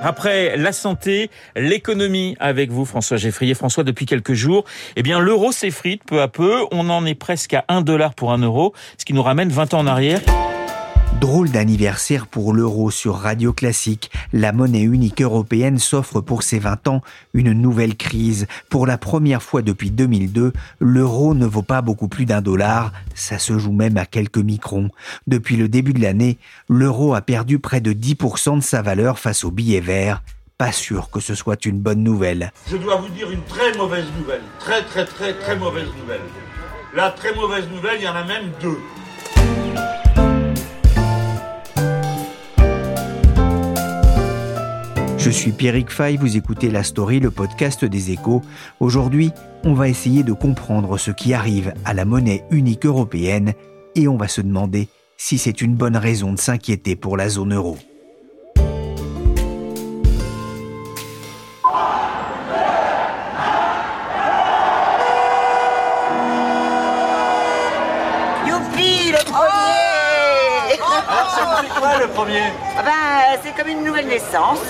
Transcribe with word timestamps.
Après 0.00 0.56
la 0.56 0.72
santé, 0.72 1.30
l'économie 1.56 2.36
avec 2.38 2.70
vous, 2.70 2.84
François 2.84 3.16
Geffrier. 3.16 3.54
François, 3.54 3.82
depuis 3.82 4.06
quelques 4.06 4.34
jours, 4.34 4.64
eh 4.96 5.02
bien, 5.02 5.18
l'euro 5.18 5.50
s'effrite 5.50 6.04
peu 6.04 6.22
à 6.22 6.28
peu. 6.28 6.64
On 6.70 6.88
en 6.88 7.04
est 7.04 7.16
presque 7.16 7.54
à 7.54 7.64
1 7.68 7.82
dollar 7.82 8.14
pour 8.14 8.32
un 8.32 8.38
euro, 8.38 8.74
ce 8.96 9.04
qui 9.04 9.12
nous 9.12 9.22
ramène 9.22 9.48
20 9.48 9.74
ans 9.74 9.80
en 9.80 9.86
arrière. 9.86 10.20
Drôle 11.20 11.50
d'anniversaire 11.50 12.28
pour 12.28 12.52
l'euro 12.52 12.92
sur 12.92 13.16
Radio 13.16 13.52
Classique. 13.52 14.12
La 14.32 14.52
monnaie 14.52 14.82
unique 14.82 15.20
européenne 15.20 15.80
s'offre 15.80 16.20
pour 16.20 16.44
ses 16.44 16.60
20 16.60 16.86
ans 16.86 17.02
une 17.34 17.52
nouvelle 17.52 17.96
crise. 17.96 18.46
Pour 18.70 18.86
la 18.86 18.98
première 18.98 19.42
fois 19.42 19.62
depuis 19.62 19.90
2002, 19.90 20.52
l'euro 20.78 21.34
ne 21.34 21.44
vaut 21.44 21.62
pas 21.62 21.82
beaucoup 21.82 22.06
plus 22.06 22.24
d'un 22.24 22.40
dollar. 22.40 22.92
Ça 23.16 23.40
se 23.40 23.58
joue 23.58 23.72
même 23.72 23.96
à 23.96 24.06
quelques 24.06 24.38
microns. 24.38 24.90
Depuis 25.26 25.56
le 25.56 25.68
début 25.68 25.92
de 25.92 26.02
l'année, 26.02 26.38
l'euro 26.68 27.14
a 27.14 27.20
perdu 27.20 27.58
près 27.58 27.80
de 27.80 27.92
10% 27.92 28.58
de 28.58 28.62
sa 28.62 28.80
valeur 28.80 29.18
face 29.18 29.42
au 29.42 29.50
billet 29.50 29.80
vert. 29.80 30.22
Pas 30.56 30.70
sûr 30.70 31.10
que 31.10 31.18
ce 31.18 31.34
soit 31.34 31.66
une 31.66 31.80
bonne 31.80 32.04
nouvelle. 32.04 32.52
Je 32.70 32.76
dois 32.76 32.94
vous 32.94 33.08
dire 33.08 33.28
une 33.32 33.42
très 33.42 33.76
mauvaise 33.76 34.06
nouvelle. 34.20 34.42
Très 34.60 34.84
très 34.84 35.04
très 35.04 35.34
très 35.34 35.56
mauvaise 35.56 35.88
nouvelle. 36.00 36.20
La 36.94 37.10
très 37.10 37.34
mauvaise 37.34 37.68
nouvelle, 37.68 37.98
il 37.98 38.04
y 38.04 38.08
en 38.08 38.14
a 38.14 38.24
même 38.24 38.50
deux. 38.62 38.78
Je 45.28 45.32
suis 45.34 45.52
Pierrick 45.52 45.90
Fay, 45.90 46.16
vous 46.16 46.38
écoutez 46.38 46.70
La 46.70 46.82
Story, 46.82 47.20
le 47.20 47.30
podcast 47.30 47.84
des 47.84 48.12
échos. 48.12 48.40
Aujourd'hui, 48.80 49.30
on 49.62 49.74
va 49.74 49.90
essayer 49.90 50.22
de 50.22 50.32
comprendre 50.32 50.96
ce 50.96 51.10
qui 51.10 51.34
arrive 51.34 51.74
à 51.84 51.92
la 51.92 52.06
monnaie 52.06 52.44
unique 52.50 52.86
européenne 52.86 53.52
et 53.94 54.08
on 54.08 54.16
va 54.16 54.26
se 54.26 54.40
demander 54.40 54.88
si 55.18 55.36
c'est 55.36 55.60
une 55.60 55.74
bonne 55.74 55.98
raison 55.98 56.32
de 56.32 56.38
s'inquiéter 56.38 56.96
pour 56.96 57.18
la 57.18 57.28
zone 57.28 57.52
euro. 57.52 57.76
Youpi, 68.46 69.12
le 69.12 69.24
premier 69.26 70.80
Alors, 70.80 71.60
c'est 71.62 71.80
quoi 71.80 71.98
le 71.98 72.08
premier 72.14 72.44
Ah 72.78 72.82
ben, 72.82 73.07
c'est 73.42 73.54
comme 73.54 73.68
une 73.68 73.84
nouvelle 73.84 74.08
naissance. 74.08 74.60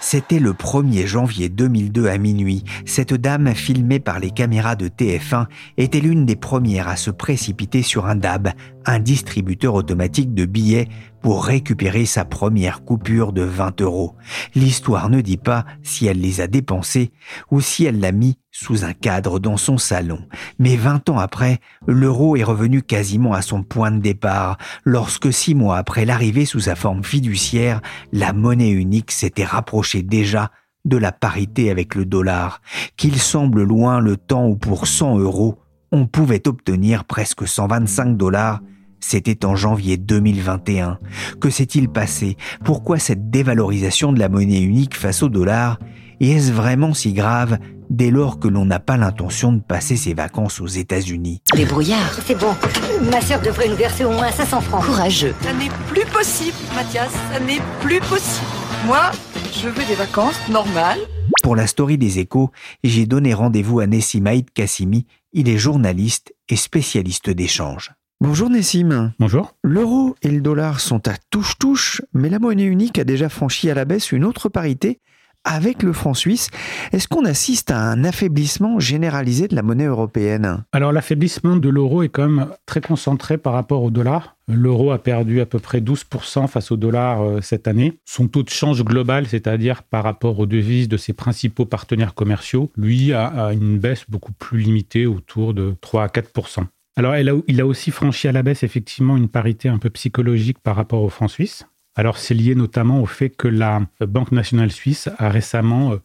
C'était 0.00 0.38
le 0.38 0.52
1er 0.52 1.06
janvier 1.06 1.48
2002 1.48 2.08
à 2.08 2.16
minuit. 2.16 2.64
Cette 2.86 3.14
dame, 3.14 3.54
filmée 3.54 4.00
par 4.00 4.18
les 4.18 4.30
caméras 4.30 4.76
de 4.76 4.88
TF1, 4.88 5.46
était 5.76 6.00
l'une 6.00 6.24
des 6.24 6.36
premières 6.36 6.88
à 6.88 6.96
se 6.96 7.10
précipiter 7.10 7.82
sur 7.82 8.06
un 8.06 8.14
DAB, 8.14 8.50
un 8.86 9.00
distributeur 9.00 9.74
automatique 9.74 10.32
de 10.32 10.46
billets, 10.46 10.88
pour 11.26 11.44
récupérer 11.44 12.06
sa 12.06 12.24
première 12.24 12.84
coupure 12.84 13.32
de 13.32 13.42
20 13.42 13.80
euros. 13.80 14.14
L'histoire 14.54 15.10
ne 15.10 15.20
dit 15.20 15.38
pas 15.38 15.66
si 15.82 16.06
elle 16.06 16.20
les 16.20 16.40
a 16.40 16.46
dépensés 16.46 17.10
ou 17.50 17.60
si 17.60 17.84
elle 17.84 17.98
l'a 17.98 18.12
mis 18.12 18.38
sous 18.52 18.84
un 18.84 18.92
cadre 18.92 19.40
dans 19.40 19.56
son 19.56 19.76
salon. 19.76 20.20
Mais 20.60 20.76
20 20.76 21.08
ans 21.08 21.18
après, 21.18 21.58
l'euro 21.88 22.36
est 22.36 22.44
revenu 22.44 22.80
quasiment 22.80 23.32
à 23.32 23.42
son 23.42 23.64
point 23.64 23.90
de 23.90 23.98
départ, 23.98 24.56
lorsque 24.84 25.32
six 25.32 25.56
mois 25.56 25.78
après 25.78 26.04
l'arrivée 26.04 26.46
sous 26.46 26.60
sa 26.60 26.76
forme 26.76 27.02
fiduciaire, 27.02 27.80
la 28.12 28.32
monnaie 28.32 28.70
unique 28.70 29.10
s'était 29.10 29.44
rapprochée 29.44 30.04
déjà 30.04 30.52
de 30.84 30.96
la 30.96 31.10
parité 31.10 31.72
avec 31.72 31.96
le 31.96 32.04
dollar, 32.04 32.62
qu'il 32.96 33.18
semble 33.18 33.64
loin 33.64 33.98
le 33.98 34.16
temps 34.16 34.46
où 34.46 34.54
pour 34.54 34.86
100 34.86 35.18
euros, 35.18 35.58
on 35.90 36.06
pouvait 36.06 36.46
obtenir 36.46 37.04
presque 37.04 37.48
125 37.48 38.16
dollars 38.16 38.60
c'était 39.06 39.44
en 39.44 39.54
janvier 39.54 39.96
2021. 39.96 40.98
Que 41.40 41.48
s'est-il 41.48 41.88
passé? 41.88 42.36
Pourquoi 42.64 42.98
cette 42.98 43.30
dévalorisation 43.30 44.12
de 44.12 44.18
la 44.18 44.28
monnaie 44.28 44.60
unique 44.60 44.96
face 44.96 45.22
au 45.22 45.28
dollar? 45.28 45.78
Et 46.18 46.32
est-ce 46.32 46.50
vraiment 46.50 46.92
si 46.92 47.12
grave 47.12 47.58
dès 47.88 48.10
lors 48.10 48.40
que 48.40 48.48
l'on 48.48 48.64
n'a 48.64 48.80
pas 48.80 48.96
l'intention 48.96 49.52
de 49.52 49.60
passer 49.60 49.96
ses 49.96 50.12
vacances 50.12 50.60
aux 50.60 50.66
États-Unis? 50.66 51.40
Les 51.54 51.66
brouillards. 51.66 52.18
C'est 52.26 52.36
bon. 52.36 52.52
Ma 53.12 53.20
sœur 53.20 53.40
devrait 53.42 53.68
nous 53.68 53.76
verser 53.76 54.04
au 54.04 54.10
moins 54.10 54.32
500 54.32 54.60
francs. 54.62 54.84
Courageux. 54.84 55.34
Ça 55.42 55.52
n'est 55.52 55.70
plus 55.86 56.06
possible, 56.12 56.56
Mathias. 56.74 57.12
Ça 57.32 57.38
n'est 57.38 57.62
plus 57.82 58.00
possible. 58.00 58.46
Moi, 58.86 59.12
je 59.52 59.68
veux 59.68 59.84
des 59.84 59.94
vacances 59.94 60.40
normales. 60.50 60.98
Pour 61.44 61.54
la 61.54 61.68
story 61.68 61.96
des 61.96 62.18
échos, 62.18 62.50
j'ai 62.82 63.06
donné 63.06 63.34
rendez-vous 63.34 63.78
à 63.78 63.86
Nessimaïd 63.86 64.50
Kassimi. 64.50 65.06
Il 65.32 65.48
est 65.48 65.58
journaliste 65.58 66.34
et 66.48 66.56
spécialiste 66.56 67.30
d'échange. 67.30 67.95
Bonjour 68.22 68.48
Nessim. 68.48 69.12
Bonjour. 69.18 69.54
L'euro 69.62 70.16
et 70.22 70.30
le 70.30 70.40
dollar 70.40 70.80
sont 70.80 71.06
à 71.06 71.12
touche-touche, 71.28 72.00
mais 72.14 72.30
la 72.30 72.38
monnaie 72.38 72.64
unique 72.64 72.98
a 72.98 73.04
déjà 73.04 73.28
franchi 73.28 73.68
à 73.68 73.74
la 73.74 73.84
baisse 73.84 74.10
une 74.10 74.24
autre 74.24 74.48
parité 74.48 75.00
avec 75.44 75.82
le 75.82 75.92
franc 75.92 76.14
suisse. 76.14 76.48
Est-ce 76.92 77.08
qu'on 77.08 77.26
assiste 77.26 77.70
à 77.70 77.78
un 77.78 78.04
affaiblissement 78.04 78.80
généralisé 78.80 79.48
de 79.48 79.54
la 79.54 79.62
monnaie 79.62 79.84
européenne? 79.84 80.64
Alors 80.72 80.92
l'affaiblissement 80.92 81.56
de 81.56 81.68
l'euro 81.68 82.02
est 82.02 82.08
quand 82.08 82.26
même 82.26 82.48
très 82.64 82.80
concentré 82.80 83.36
par 83.36 83.52
rapport 83.52 83.82
au 83.82 83.90
dollar. 83.90 84.36
L'euro 84.48 84.92
a 84.92 84.98
perdu 84.98 85.42
à 85.42 85.46
peu 85.46 85.58
près 85.58 85.80
12% 85.80 86.48
face 86.48 86.70
au 86.70 86.76
dollar 86.78 87.22
euh, 87.22 87.40
cette 87.42 87.68
année. 87.68 87.98
Son 88.06 88.28
taux 88.28 88.42
de 88.42 88.48
change 88.50 88.82
global, 88.82 89.26
c'est-à-dire 89.26 89.82
par 89.82 90.04
rapport 90.04 90.38
aux 90.38 90.46
devises 90.46 90.88
de 90.88 90.96
ses 90.96 91.12
principaux 91.12 91.66
partenaires 91.66 92.14
commerciaux, 92.14 92.72
lui 92.78 93.12
a, 93.12 93.26
a 93.26 93.52
une 93.52 93.78
baisse 93.78 94.04
beaucoup 94.08 94.32
plus 94.32 94.58
limitée, 94.58 95.04
autour 95.04 95.52
de 95.52 95.74
3 95.82 96.04
à 96.04 96.06
4%. 96.08 96.64
Alors, 96.98 97.14
elle 97.14 97.28
a, 97.28 97.34
il 97.46 97.60
a 97.60 97.66
aussi 97.66 97.90
franchi 97.90 98.26
à 98.26 98.32
la 98.32 98.42
baisse 98.42 98.62
effectivement 98.62 99.18
une 99.18 99.28
parité 99.28 99.68
un 99.68 99.78
peu 99.78 99.90
psychologique 99.90 100.58
par 100.58 100.76
rapport 100.76 101.02
au 101.02 101.10
franc 101.10 101.28
suisse. 101.28 101.66
Alors, 101.94 102.16
c'est 102.16 102.34
lié 102.34 102.54
notamment 102.54 103.02
au 103.02 103.06
fait 103.06 103.30
que 103.30 103.48
la 103.48 103.86
Banque 104.00 104.32
nationale 104.32 104.72
suisse 104.72 105.10
a 105.18 105.28
récemment 105.28 105.92
euh, 105.92 106.02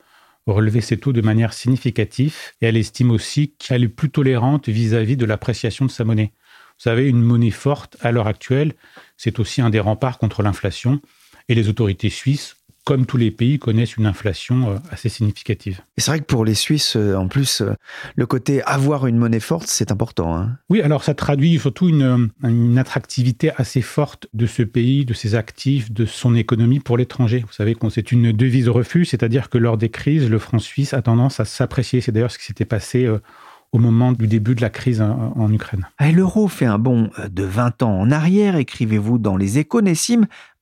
relevé 0.47 0.81
ses 0.81 0.97
taux 0.97 1.13
de 1.13 1.21
manière 1.21 1.53
significative 1.53 2.35
et 2.61 2.67
elle 2.67 2.77
estime 2.77 3.11
aussi 3.11 3.53
qu'elle 3.57 3.85
est 3.85 3.89
plus 3.89 4.09
tolérante 4.09 4.67
vis-à-vis 4.67 5.15
de 5.15 5.25
l'appréciation 5.25 5.85
de 5.85 5.91
sa 5.91 6.03
monnaie. 6.03 6.33
Vous 6.77 6.83
savez, 6.83 7.07
une 7.07 7.21
monnaie 7.21 7.51
forte 7.51 7.95
à 8.01 8.11
l'heure 8.11 8.27
actuelle, 8.27 8.73
c'est 9.15 9.39
aussi 9.39 9.61
un 9.61 9.69
des 9.69 9.79
remparts 9.79 10.17
contre 10.17 10.43
l'inflation 10.43 10.99
et 11.47 11.55
les 11.55 11.69
autorités 11.69 12.09
suisses 12.09 12.57
comme 12.83 13.05
tous 13.05 13.17
les 13.17 13.29
pays, 13.31 13.59
connaissent 13.59 13.97
une 13.97 14.05
inflation 14.05 14.71
euh, 14.71 14.75
assez 14.89 15.09
significative. 15.09 15.81
Et 15.97 16.01
c'est 16.01 16.11
vrai 16.11 16.19
que 16.19 16.25
pour 16.25 16.45
les 16.45 16.55
Suisses, 16.55 16.95
euh, 16.95 17.15
en 17.15 17.27
plus, 17.27 17.61
euh, 17.61 17.73
le 18.15 18.25
côté 18.25 18.63
avoir 18.63 19.05
une 19.05 19.17
monnaie 19.17 19.39
forte, 19.39 19.67
c'est 19.67 19.91
important. 19.91 20.35
Hein. 20.35 20.57
oui, 20.69 20.81
alors 20.81 21.03
ça 21.03 21.13
traduit 21.13 21.59
surtout 21.59 21.89
une, 21.89 22.29
une, 22.43 22.77
attractivité 22.77 23.51
assez 23.57 23.81
forte 23.81 24.27
de 24.33 24.45
ce 24.47 24.63
pays, 24.63 25.05
de 25.05 25.13
ses 25.13 25.35
actifs, 25.35 25.91
de 25.91 26.05
son 26.05 26.35
économie 26.35 26.79
pour 26.79 26.97
l'étranger. 26.97 27.43
Vous 27.45 27.53
savez 27.53 27.75
que 27.75 27.89
c'est 27.89 28.11
une 28.11 28.31
devise 28.31 28.69
refus, 28.69 29.05
c'est-à-dire 29.05 29.49
que 29.49 29.57
lors 29.57 29.77
des 29.77 29.89
crises, 29.89 30.29
le 30.29 30.39
franc 30.39 30.59
suisse 30.59 30.93
a 30.93 31.01
tendance 31.01 31.39
à 31.39 31.45
s'apprécier. 31.45 32.01
C'est 32.01 32.11
d'ailleurs 32.11 32.31
ce 32.31 32.39
qui 32.39 32.45
s'était 32.45 32.65
passé 32.65 33.07
au 33.71 33.79
moment 33.79 34.11
du 34.11 34.27
début 34.27 34.53
de 34.53 34.61
la 34.61 34.69
crise 34.69 35.01
en, 35.01 35.51
Ukraine. 35.51 35.87
Ah, 35.97 36.11
l'euro 36.11 36.47
fait 36.47 36.65
un 36.65 36.77
bond 36.77 37.09
de 37.29 37.43
20 37.43 37.83
ans 37.83 37.99
en 37.99 38.11
arrière, 38.11 38.57
écrivez-vous 38.57 39.17
dans 39.17 39.37
les 39.37 39.59
échos, 39.59 39.81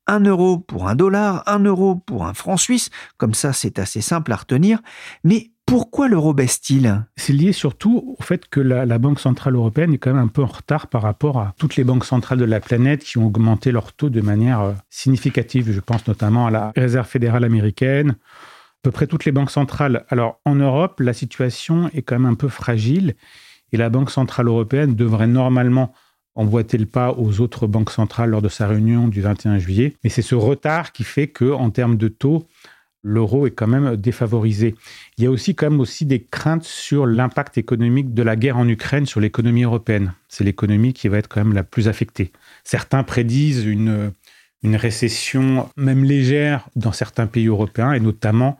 1 0.09 0.21
euro 0.21 0.57
pour 0.57 0.87
un 0.87 0.95
dollar, 0.95 1.43
1 1.45 1.59
euro 1.59 1.95
pour 1.95 2.25
un 2.25 2.33
franc 2.33 2.57
suisse, 2.57 2.89
comme 3.17 3.35
ça 3.35 3.53
c'est 3.53 3.77
assez 3.77 4.01
simple 4.01 4.33
à 4.33 4.37
retenir, 4.37 4.79
mais 5.23 5.51
pourquoi 5.67 6.07
l'euro 6.07 6.33
baisse-t-il? 6.33 7.05
C'est 7.15 7.31
lié 7.31 7.53
surtout 7.53 8.15
au 8.17 8.23
fait 8.23 8.49
que 8.49 8.59
la, 8.59 8.97
Banque 8.97 9.19
Centrale 9.19 9.53
Européenne 9.53 9.93
est 9.93 9.99
quand 9.99 10.11
même 10.11 10.23
un 10.23 10.27
peu 10.27 10.41
en 10.41 10.47
retard 10.47 10.87
par 10.87 11.03
rapport 11.03 11.37
à 11.37 11.53
toutes 11.59 11.75
les 11.75 11.83
banques 11.83 12.05
centrales 12.05 12.39
de 12.39 12.45
la 12.45 12.59
planète 12.59 13.03
qui 13.03 13.19
ont 13.19 13.27
augmenté 13.27 13.71
leur 13.71 13.93
taux 13.93 14.09
de 14.09 14.21
manière 14.21 14.61
euh, 14.61 14.73
significative. 14.89 15.71
Je 15.71 15.79
pense 15.79 16.07
notamment 16.07 16.47
à 16.47 16.51
la 16.51 16.71
Réserve 16.75 17.07
fédérale 17.07 17.43
américaine, 17.43 18.09
à 18.09 18.81
peu 18.81 18.89
près 18.89 19.05
toutes 19.05 19.25
les 19.25 19.31
banques 19.31 19.51
centrales. 19.51 20.05
Alors 20.09 20.39
en 20.43 20.55
Europe, 20.55 21.01
la 21.01 21.13
situation 21.13 21.87
est 21.93 22.01
quand 22.01 22.17
même 22.17 22.31
un 22.31 22.35
peu 22.35 22.49
fragile 22.49 23.13
et 23.71 23.77
la 23.77 23.91
Banque 23.91 24.09
Centrale 24.09 24.47
Européenne 24.47 24.95
devrait 24.95 25.27
normalement 25.27 25.93
emboîter 26.35 26.77
le 26.77 26.85
pas 26.85 27.13
aux 27.17 27.41
autres 27.41 27.67
banques 27.67 27.91
centrales 27.91 28.29
lors 28.29 28.41
de 28.41 28.49
sa 28.49 28.67
réunion 28.67 29.07
du 29.07 29.21
21 29.21 29.57
juillet. 29.57 29.95
Mais 30.03 30.09
c'est 30.09 30.21
ce 30.21 30.35
retard 30.35 30.91
qui 30.91 31.03
fait 31.03 31.27
que, 31.27 31.51
en 31.51 31.69
termes 31.69 31.97
de 31.97 32.07
taux, 32.07 32.47
l'euro 33.03 33.47
est 33.47 33.51
quand 33.51 33.67
même 33.67 33.95
défavorisé. 33.95 34.75
Il 35.17 35.23
y 35.23 35.27
a 35.27 35.31
aussi 35.31 35.55
quand 35.55 35.69
même 35.69 35.79
aussi 35.79 36.05
des 36.05 36.21
craintes 36.21 36.63
sur 36.63 37.05
l'impact 37.05 37.57
économique 37.57 38.13
de 38.13 38.23
la 38.23 38.35
guerre 38.35 38.57
en 38.57 38.67
Ukraine 38.67 39.05
sur 39.05 39.19
l'économie 39.19 39.63
européenne. 39.63 40.13
C'est 40.27 40.43
l'économie 40.43 40.93
qui 40.93 41.07
va 41.07 41.17
être 41.17 41.27
quand 41.27 41.43
même 41.43 41.53
la 41.53 41.63
plus 41.63 41.87
affectée. 41.87 42.31
Certains 42.63 43.03
prédisent 43.03 43.65
une, 43.65 44.11
une 44.63 44.75
récession 44.75 45.69
même 45.77 46.03
légère 46.03 46.67
dans 46.75 46.91
certains 46.91 47.27
pays 47.27 47.47
européens 47.47 47.93
et 47.93 47.99
notamment 47.99 48.57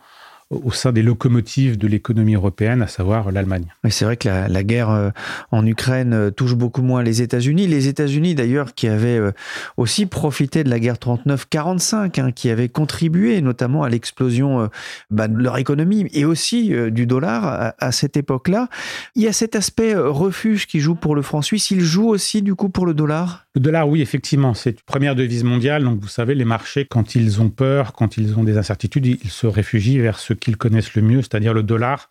au 0.50 0.72
sein 0.72 0.90
des 0.90 1.02
locomotives 1.02 1.78
de 1.78 1.86
l'économie 1.86 2.34
européenne, 2.34 2.82
à 2.82 2.88
savoir 2.88 3.30
l'Allemagne. 3.30 3.66
c'est 3.88 4.04
vrai 4.04 4.16
que 4.16 4.28
la, 4.28 4.62
guerre 4.64 4.90
euh, 4.90 5.10
en 5.52 5.64
Ukraine 5.64 6.12
euh, 6.12 6.30
touche 6.30 6.56
beaucoup 6.56 6.82
moins 6.82 7.04
les 7.04 7.22
États-Unis. 7.22 7.68
Les 7.68 7.86
États-Unis, 7.86 8.34
d'ailleurs, 8.34 8.74
qui 8.74 8.88
avaient 8.88 9.18
euh, 9.18 9.30
aussi 9.76 10.06
profité 10.06 10.64
de 10.64 10.68
la 10.68 10.80
guerre 10.80 10.96
39-45, 10.96 12.20
hein, 12.20 12.32
qui 12.32 12.50
avaient 12.50 12.68
contribué 12.68 13.40
notamment 13.42 13.84
à 13.84 13.88
l'explosion 13.88 14.68
bah, 15.10 15.28
de 15.28 15.38
leur 15.38 15.56
économie 15.58 16.08
et 16.12 16.24
aussi 16.24 16.72
du 16.90 17.06
dollar 17.06 17.74
à, 17.78 17.92
cette 17.92 18.16
époque-là. 18.16 18.68
Il 19.14 19.22
y 19.22 19.28
a 19.28 19.32
cet 19.32 19.54
aspect 19.54 19.94
refuge 19.94 20.66
qui 20.66 20.80
joue 20.80 20.94
pour 20.94 21.14
le 21.14 21.22
franc 21.22 21.42
suisse. 21.42 21.70
Il 21.70 21.80
joue 21.80 22.08
aussi, 22.08 22.42
du 22.42 22.54
coup, 22.54 22.68
pour 22.68 22.86
le 22.86 22.94
dollar? 22.94 23.46
Le 23.54 23.60
dollar, 23.60 23.88
oui, 23.88 24.00
effectivement. 24.00 24.54
C'est 24.54 24.70
une 24.70 24.84
première 24.86 25.14
devise 25.14 25.44
mondiale. 25.44 25.84
Donc, 25.84 26.00
vous 26.00 26.08
savez, 26.08 26.34
les 26.34 26.44
marchés, 26.44 26.84
quand 26.84 27.14
ils 27.14 27.40
ont 27.40 27.50
peur, 27.50 27.92
quand 27.92 28.16
ils 28.16 28.38
ont 28.38 28.44
des 28.44 28.56
incertitudes, 28.58 29.06
ils 29.06 29.30
se 29.30 29.46
réfugient 29.46 29.98
vers 29.98 30.18
ce 30.18 30.32
qu'ils 30.34 30.56
connaissent 30.56 30.94
le 30.94 31.02
mieux, 31.02 31.22
c'est-à-dire 31.22 31.54
le 31.54 31.62
dollar. 31.62 32.08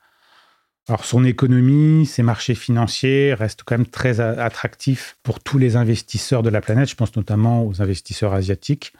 Alors 0.89 1.05
son 1.05 1.23
économie, 1.23 2.07
ses 2.07 2.23
marchés 2.23 2.55
financiers 2.55 3.35
restent 3.35 3.61
quand 3.63 3.77
même 3.77 3.85
très 3.85 4.19
attractifs 4.19 5.17
pour 5.21 5.39
tous 5.39 5.59
les 5.59 5.75
investisseurs 5.75 6.41
de 6.41 6.49
la 6.49 6.61
planète. 6.61 6.89
Je 6.89 6.95
pense 6.95 7.15
notamment 7.15 7.63
aux 7.63 7.79
investisseurs 7.83 8.33
asiatiques. 8.33 8.93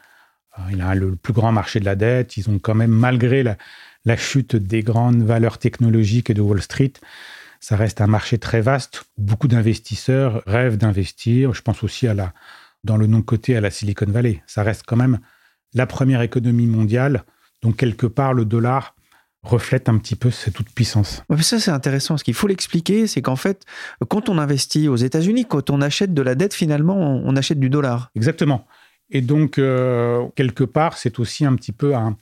Euh, 0.56 0.62
il 0.70 0.80
a 0.82 0.94
le 0.94 1.16
plus 1.16 1.32
grand 1.32 1.50
marché 1.50 1.80
de 1.80 1.84
la 1.84 1.96
dette. 1.96 2.36
Ils 2.36 2.48
ont 2.48 2.60
quand 2.60 2.76
même, 2.76 2.92
malgré 2.92 3.42
la, 3.42 3.56
chute 4.16 4.54
des 4.54 4.84
grandes 4.84 5.22
valeurs 5.22 5.58
technologiques 5.58 6.30
et 6.30 6.34
de 6.34 6.40
Wall 6.40 6.62
Street, 6.62 6.92
ça 7.60 7.76
reste 7.76 8.00
un 8.00 8.06
marché 8.06 8.38
très 8.38 8.62
vaste. 8.62 9.04
Beaucoup 9.18 9.46
d'investisseurs 9.46 10.42
rêvent 10.46 10.78
d'investir. 10.78 11.52
Je 11.52 11.62
pense 11.62 11.84
aussi 11.84 12.08
à 12.08 12.14
la, 12.14 12.32
dans 12.84 12.96
le 12.96 13.06
non-côté 13.06 13.56
à 13.56 13.60
la 13.60 13.70
Silicon 13.70 14.06
Valley. 14.08 14.42
Ça 14.46 14.62
reste 14.62 14.82
quand 14.86 14.96
même 14.96 15.20
la 15.74 15.86
première 15.86 16.22
économie 16.22 16.66
mondiale. 16.66 17.24
Donc 17.62 17.76
quelque 17.76 18.06
part, 18.06 18.32
le 18.32 18.46
dollar 18.46 18.96
reflète 19.42 19.88
un 19.88 19.98
petit 19.98 20.16
peu 20.16 20.30
cette 20.30 20.54
toute 20.54 20.70
puissance. 20.70 21.22
ça, 21.40 21.60
c'est 21.60 21.70
intéressant. 21.70 22.16
Ce 22.16 22.24
qu'il 22.24 22.34
faut 22.34 22.46
l'expliquer, 22.46 23.06
c'est 23.06 23.22
qu'en 23.22 23.36
fait, 23.36 23.64
quand 24.08 24.28
on 24.28 24.38
investit 24.38 24.88
aux 24.88 24.96
États-Unis, 24.96 25.46
quand 25.46 25.70
on 25.70 25.80
achète 25.80 26.12
de 26.12 26.22
la 26.22 26.34
dette, 26.34 26.52
finalement, 26.52 26.96
on 26.96 27.36
achète 27.36 27.58
du 27.58 27.70
dollar. 27.70 28.10
Exactement. 28.14 28.66
Et 29.10 29.22
donc, 29.22 29.58
euh, 29.58 30.26
quelque 30.36 30.64
part, 30.64 30.98
c'est 30.98 31.18
aussi 31.18 31.44
un 31.44 31.56
petit 31.56 31.72
peu 31.72 31.94
un, 31.94 32.16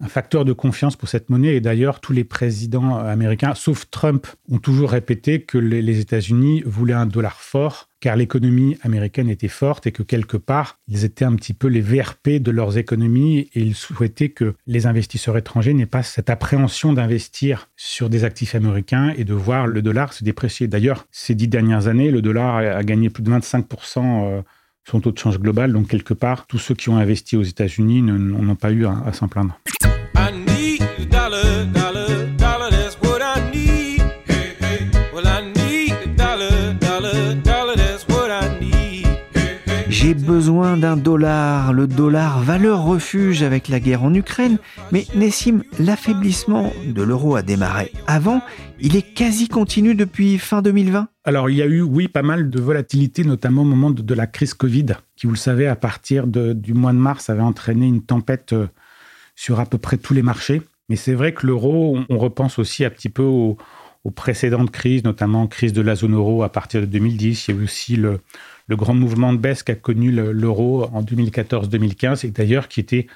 un 0.00 0.08
facteur 0.08 0.44
de 0.44 0.52
confiance 0.52 0.96
pour 0.96 1.08
cette 1.08 1.28
monnaie. 1.28 1.56
Et 1.56 1.60
d'ailleurs, 1.60 2.00
tous 2.00 2.12
les 2.12 2.24
présidents 2.24 2.96
américains, 2.96 3.54
sauf 3.54 3.90
Trump, 3.90 4.26
ont 4.50 4.58
toujours 4.58 4.90
répété 4.90 5.42
que 5.42 5.58
les 5.58 6.00
États-Unis 6.00 6.62
voulaient 6.64 6.94
un 6.94 7.06
dollar 7.06 7.40
fort, 7.40 7.88
car 8.00 8.14
l'économie 8.14 8.76
américaine 8.82 9.28
était 9.28 9.48
forte 9.48 9.88
et 9.88 9.92
que 9.92 10.04
quelque 10.04 10.36
part, 10.36 10.78
ils 10.86 11.04
étaient 11.04 11.24
un 11.24 11.34
petit 11.34 11.52
peu 11.52 11.66
les 11.66 11.80
VRP 11.80 12.40
de 12.40 12.52
leurs 12.52 12.78
économies 12.78 13.50
et 13.54 13.60
ils 13.60 13.74
souhaitaient 13.74 14.28
que 14.28 14.54
les 14.68 14.86
investisseurs 14.86 15.36
étrangers 15.36 15.74
n'aient 15.74 15.86
pas 15.86 16.04
cette 16.04 16.30
appréhension 16.30 16.92
d'investir 16.92 17.68
sur 17.76 18.08
des 18.08 18.22
actifs 18.22 18.54
américains 18.54 19.12
et 19.16 19.24
de 19.24 19.34
voir 19.34 19.66
le 19.66 19.82
dollar 19.82 20.12
se 20.12 20.22
déprécier. 20.22 20.68
D'ailleurs, 20.68 21.06
ces 21.10 21.34
dix 21.34 21.48
dernières 21.48 21.88
années, 21.88 22.12
le 22.12 22.22
dollar 22.22 22.56
a 22.58 22.84
gagné 22.84 23.10
plus 23.10 23.24
de 23.24 23.32
25% 23.32 24.44
son 24.90 25.00
taux 25.00 25.12
de 25.12 25.18
change 25.18 25.38
global. 25.38 25.72
Donc, 25.72 25.88
quelque 25.88 26.14
part, 26.14 26.46
tous 26.46 26.58
ceux 26.58 26.74
qui 26.74 26.88
ont 26.88 26.96
investi 26.96 27.36
aux 27.36 27.42
États-Unis 27.42 28.02
n'ont 28.02 28.56
pas 28.56 28.72
eu 28.72 28.86
à, 28.86 29.12
s'en 29.12 29.28
plaindre. 29.28 29.58
J'ai 40.00 40.14
besoin 40.14 40.76
d'un 40.76 40.96
dollar, 40.96 41.72
le 41.72 41.88
dollar 41.88 42.40
valeur 42.40 42.84
refuge 42.84 43.42
avec 43.42 43.66
la 43.66 43.80
guerre 43.80 44.04
en 44.04 44.14
Ukraine, 44.14 44.58
mais 44.92 45.06
Nessim, 45.16 45.64
l'affaiblissement 45.80 46.72
de 46.86 47.02
l'euro 47.02 47.34
a 47.34 47.42
démarré 47.42 47.90
avant, 48.06 48.40
il 48.78 48.94
est 48.94 49.02
quasi 49.02 49.48
continu 49.48 49.96
depuis 49.96 50.38
fin 50.38 50.62
2020 50.62 51.08
Alors 51.24 51.50
il 51.50 51.56
y 51.56 51.62
a 51.62 51.66
eu, 51.66 51.82
oui, 51.82 52.06
pas 52.06 52.22
mal 52.22 52.48
de 52.48 52.60
volatilité, 52.60 53.24
notamment 53.24 53.62
au 53.62 53.64
moment 53.64 53.90
de, 53.90 54.14
la 54.14 54.28
crise 54.28 54.54
Covid, 54.54 54.86
qui, 55.16 55.26
vous 55.26 55.32
le 55.32 55.36
savez, 55.36 55.66
à 55.66 55.74
partir 55.74 56.28
du 56.28 56.74
mois 56.74 56.92
de 56.92 56.98
mars 56.98 57.28
avait 57.28 57.42
entraîné 57.42 57.88
une 57.88 58.02
tempête 58.02 58.52
euh, 58.52 58.68
sur 59.34 59.58
à 59.58 59.66
peu 59.66 59.78
près 59.78 59.96
tous 59.96 60.14
les 60.14 60.22
marchés. 60.22 60.62
Mais 60.88 60.94
c'est 60.94 61.14
vrai 61.14 61.34
que 61.34 61.44
l'euro, 61.44 61.98
on, 62.08 62.18
repense 62.18 62.60
aussi 62.60 62.84
un 62.84 62.90
petit 62.90 63.08
peu 63.08 63.24
aux, 63.24 63.58
précédentes 64.14 64.70
crises, 64.70 65.04
notamment 65.04 65.46
crise 65.48 65.74
de 65.74 65.82
la 65.82 65.94
zone 65.94 66.14
euro 66.14 66.42
à 66.42 66.50
partir 66.50 66.80
de 66.80 66.86
2010. 66.86 67.48
Il 67.48 67.54
y 67.54 67.58
a 67.58 67.60
eu 67.60 67.64
aussi 67.64 67.96
le, 67.96 68.20
le 68.68 68.76
grand 68.76 68.94
mouvement 68.94 69.32
de 69.32 69.38
baisse 69.38 69.62
qu'a 69.62 69.74
connu 69.74 70.12
l'euro 70.12 70.84
en 70.92 71.02
2014-2015 71.02 72.26
et 72.26 72.30
d'ailleurs 72.30 72.68
qui 72.68 72.80
était 72.80 73.06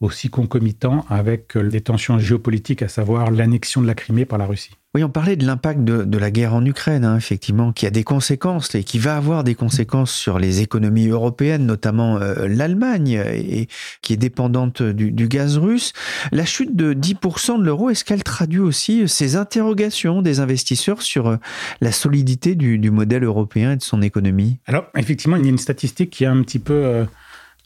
aussi 0.00 0.30
concomitant 0.30 1.04
avec 1.08 1.54
les 1.54 1.80
tensions 1.80 2.18
géopolitiques, 2.18 2.82
à 2.82 2.88
savoir 2.88 3.30
l'annexion 3.30 3.82
de 3.82 3.86
la 3.86 3.94
Crimée 3.94 4.24
par 4.24 4.38
la 4.38 4.46
Russie. 4.46 4.70
Oui, 4.94 5.04
on 5.04 5.10
parlait 5.10 5.36
de 5.36 5.44
l'impact 5.44 5.84
de, 5.84 6.18
la 6.18 6.30
guerre 6.30 6.54
en 6.54 6.64
Ukraine, 6.64 7.04
hein, 7.04 7.16
effectivement, 7.18 7.72
qui 7.72 7.86
a 7.86 7.90
des 7.90 8.04
conséquences 8.04 8.74
et 8.74 8.84
qui 8.84 8.98
va 8.98 9.18
avoir 9.18 9.44
des 9.44 9.54
conséquences 9.54 10.10
sur 10.10 10.38
les 10.38 10.62
économies 10.62 11.08
européennes, 11.08 11.66
notamment 11.66 12.16
euh, 12.16 12.48
l'Allemagne, 12.48 13.22
et 13.34 13.68
qui 14.00 14.14
est 14.14 14.16
dépendante 14.16 14.82
du, 14.82 15.28
gaz 15.28 15.58
russe. 15.58 15.92
La 16.32 16.46
chute 16.46 16.74
de 16.74 16.94
10% 16.94 17.58
de 17.58 17.64
l'euro, 17.64 17.90
est-ce 17.90 18.02
qu'elle 18.02 18.22
traduit 18.22 18.60
aussi 18.60 19.06
ces 19.08 19.36
interrogations 19.36 20.22
des 20.22 20.40
investisseurs 20.40 21.02
sur 21.02 21.26
euh, 21.26 21.36
la 21.82 21.92
solidité 21.92 22.54
du, 22.54 22.90
modèle 22.90 23.24
européen 23.24 23.72
et 23.72 23.76
de 23.76 23.82
son 23.82 24.00
économie? 24.00 24.58
Alors, 24.66 24.86
effectivement, 24.96 25.36
il 25.36 25.42
y 25.42 25.46
a 25.46 25.50
une 25.50 25.58
statistique 25.58 26.10
qui 26.10 26.24
est 26.24 26.28
un 26.28 26.42
petit 26.42 26.60
peu... 26.60 26.72
Euh, 26.72 27.04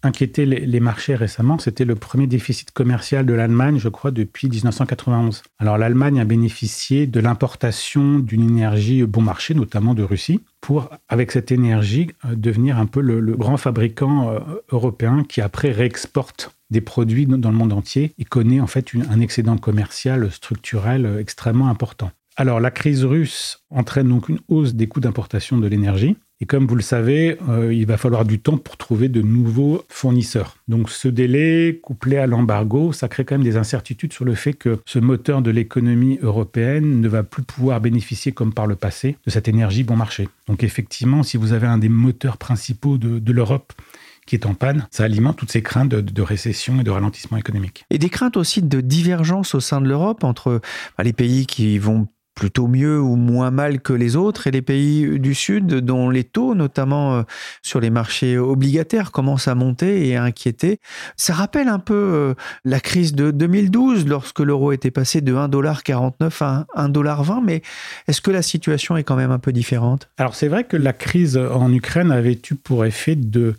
inquiété 0.02 0.47
les, 0.47 0.80
marchés 0.80 1.14
récemment, 1.14 1.59
c'était 1.59 1.85
le 1.85 1.94
premier 1.94 2.26
déficit 2.26 2.71
commercial 2.71 3.25
de 3.26 3.32
l'Allemagne, 3.32 3.78
je 3.78 3.88
crois, 3.88 4.11
depuis 4.11 4.49
1991. 4.49 5.42
Alors 5.59 5.78
l'Allemagne 5.78 6.21
a 6.21 6.25
bénéficié 6.25 7.06
de 7.06 7.21
l'importation 7.21 8.18
d'une 8.18 8.42
énergie 8.42 9.02
bon 9.04 9.23
marché, 9.23 9.54
notamment 9.54 9.94
de 9.94 10.02
Russie, 10.02 10.40
pour, 10.61 10.90
avec 11.09 11.32
cette 11.32 11.52
énergie, 11.52 12.09
euh, 12.25 12.35
devenir 12.35 12.78
un 12.78 12.87
peu 12.87 13.00
le, 13.00 13.21
grand 13.37 13.56
fabricant 13.56 14.30
euh, 14.30 14.40
européen 14.71 15.25
qui 15.28 15.40
après 15.40 15.71
réexporte 15.73 16.54
des 16.71 16.80
produits 16.80 17.26
dans 17.26 17.50
le 17.50 17.56
monde 17.56 17.73
entier 17.73 18.14
et 18.18 18.25
connaît 18.25 18.61
en 18.61 18.66
fait 18.66 18.92
un 19.11 19.21
excédent 19.21 19.59
commercial 19.59 20.30
structurel 20.30 21.06
euh, 21.06 21.21
extrêmement 21.21 21.68
important. 21.68 22.11
Alors 22.37 22.61
la 22.61 22.71
crise 22.71 23.04
russe 23.04 23.62
entraîne 23.71 24.09
donc 24.09 24.28
une 24.28 24.40
hausse 24.49 24.75
des 24.75 24.88
coûts 24.88 25.00
d'importation 25.00 25.59
de 25.59 25.66
l'énergie. 25.66 26.16
Et 26.42 26.44
comme 26.44 26.66
vous 26.66 26.75
le 26.75 26.82
savez, 26.82 27.38
euh, 27.49 27.72
il 27.72 27.87
va 27.87 27.96
falloir 27.96 28.25
du 28.25 28.40
temps 28.40 28.58
pour 28.58 28.76
trouver 28.76 29.08
de 29.08 29.22
nouveaux 29.22 29.84
fournisseurs. 29.88 30.56
Donc 30.66 30.90
ce 30.90 31.06
délai, 31.06 31.78
couplé 31.80 32.16
à 32.16 32.26
l'embargo, 32.26 32.92
ça 32.92 33.06
crée 33.06 33.25
quand 33.25 33.37
même 33.37 33.44
des 33.44 33.56
incertitudes 33.56 34.12
sur 34.12 34.25
le 34.25 34.34
fait 34.34 34.52
que 34.52 34.80
ce 34.84 34.99
moteur 34.99 35.40
de 35.40 35.52
l'économie 35.52 36.18
européenne 36.20 37.00
ne 37.00 37.06
va 37.06 37.22
plus 37.22 37.44
pouvoir 37.44 37.80
bénéficier, 37.80 38.32
comme 38.32 38.52
par 38.52 38.66
le 38.66 38.75
passé, 38.75 39.16
de 39.25 39.30
cette 39.30 39.46
énergie 39.46 39.84
bon 39.84 39.94
marché. 39.94 40.28
Donc 40.49 40.64
effectivement, 40.64 41.22
si 41.22 41.37
vous 41.37 41.52
avez 41.52 41.68
un 41.68 41.78
des 41.78 41.88
moteurs 41.88 42.38
principaux 42.38 42.99
de, 42.99 43.32
l'Europe 43.32 43.72
qui 44.26 44.34
est 44.34 44.44
en 44.44 44.54
panne, 44.54 44.88
ça 44.90 45.04
alimente 45.04 45.37
toutes 45.37 45.52
ces 45.52 45.62
craintes 45.62 45.90
de, 45.90 46.22
récession 46.22 46.80
et 46.80 46.82
de 46.82 46.90
ralentissement 46.90 47.37
économique. 47.37 47.84
Et 47.90 47.99
des 47.99 48.08
craintes 48.08 48.37
aussi 48.37 48.62
de 48.62 48.80
divergence 48.80 49.54
au 49.54 49.61
sein 49.61 49.80
de 49.80 49.87
l'Europe 49.87 50.25
entre 50.25 50.61
bah, 50.99 51.04
les 51.04 51.12
pays 51.12 51.46
qui 51.46 51.78
vont 51.78 52.08
plutôt 52.35 52.67
mieux 52.67 53.01
ou 53.01 53.17
moins 53.17 53.51
mal 53.51 53.81
que 53.81 53.93
les 53.93 54.17
autres 54.17 54.47
et 54.47 54.51
les 54.51 54.62
pays 54.62 55.19
du 55.19 55.35
Sud 55.35 55.67
dont 55.67 56.11
les 56.11 56.25
taux, 56.25 56.55
notamment 56.55 57.17
euh, 57.17 57.23
sur 57.62 57.81
les 57.81 57.91
marchés 57.91 58.39
obligataires, 58.39 59.12
commencent 59.12 59.49
à 59.49 59.55
monter 59.55 60.09
et 60.09 60.17
à 60.17 60.25
inquiéter. 60.25 60.81
Ça 61.17 61.35
rappelle 61.35 61.69
un 61.69 61.79
peu 61.79 61.95
euh, 61.95 62.35
la 62.65 62.81
crise 62.81 63.15
de 63.15 63.31
2012 63.31 64.07
lorsque 64.07 64.41
l'euro 64.41 64.73
était 64.73 64.91
passé 64.91 65.21
de 65.21 65.35
1,49$ 65.35 66.65
à 66.75 66.89
1,20$, 66.89 67.45
mais 67.45 67.62
est-ce 68.09 68.21
que 68.21 68.31
la 68.31 68.43
situation 68.43 68.97
est 68.97 69.05
quand 69.05 69.17
même 69.17 69.31
un 69.31 69.39
peu 69.39 69.53
différente? 69.53 70.09
Alors 70.17 70.35
c'est 70.35 70.49
vrai 70.49 70.65
que 70.65 70.77
la 70.77 70.93
crise 70.93 71.37
en 71.37 71.73
Ukraine 71.73 72.11
avait 72.11 72.41
eu 72.51 72.55
pour 72.55 72.85
effet 72.85 73.17
de 73.17 73.55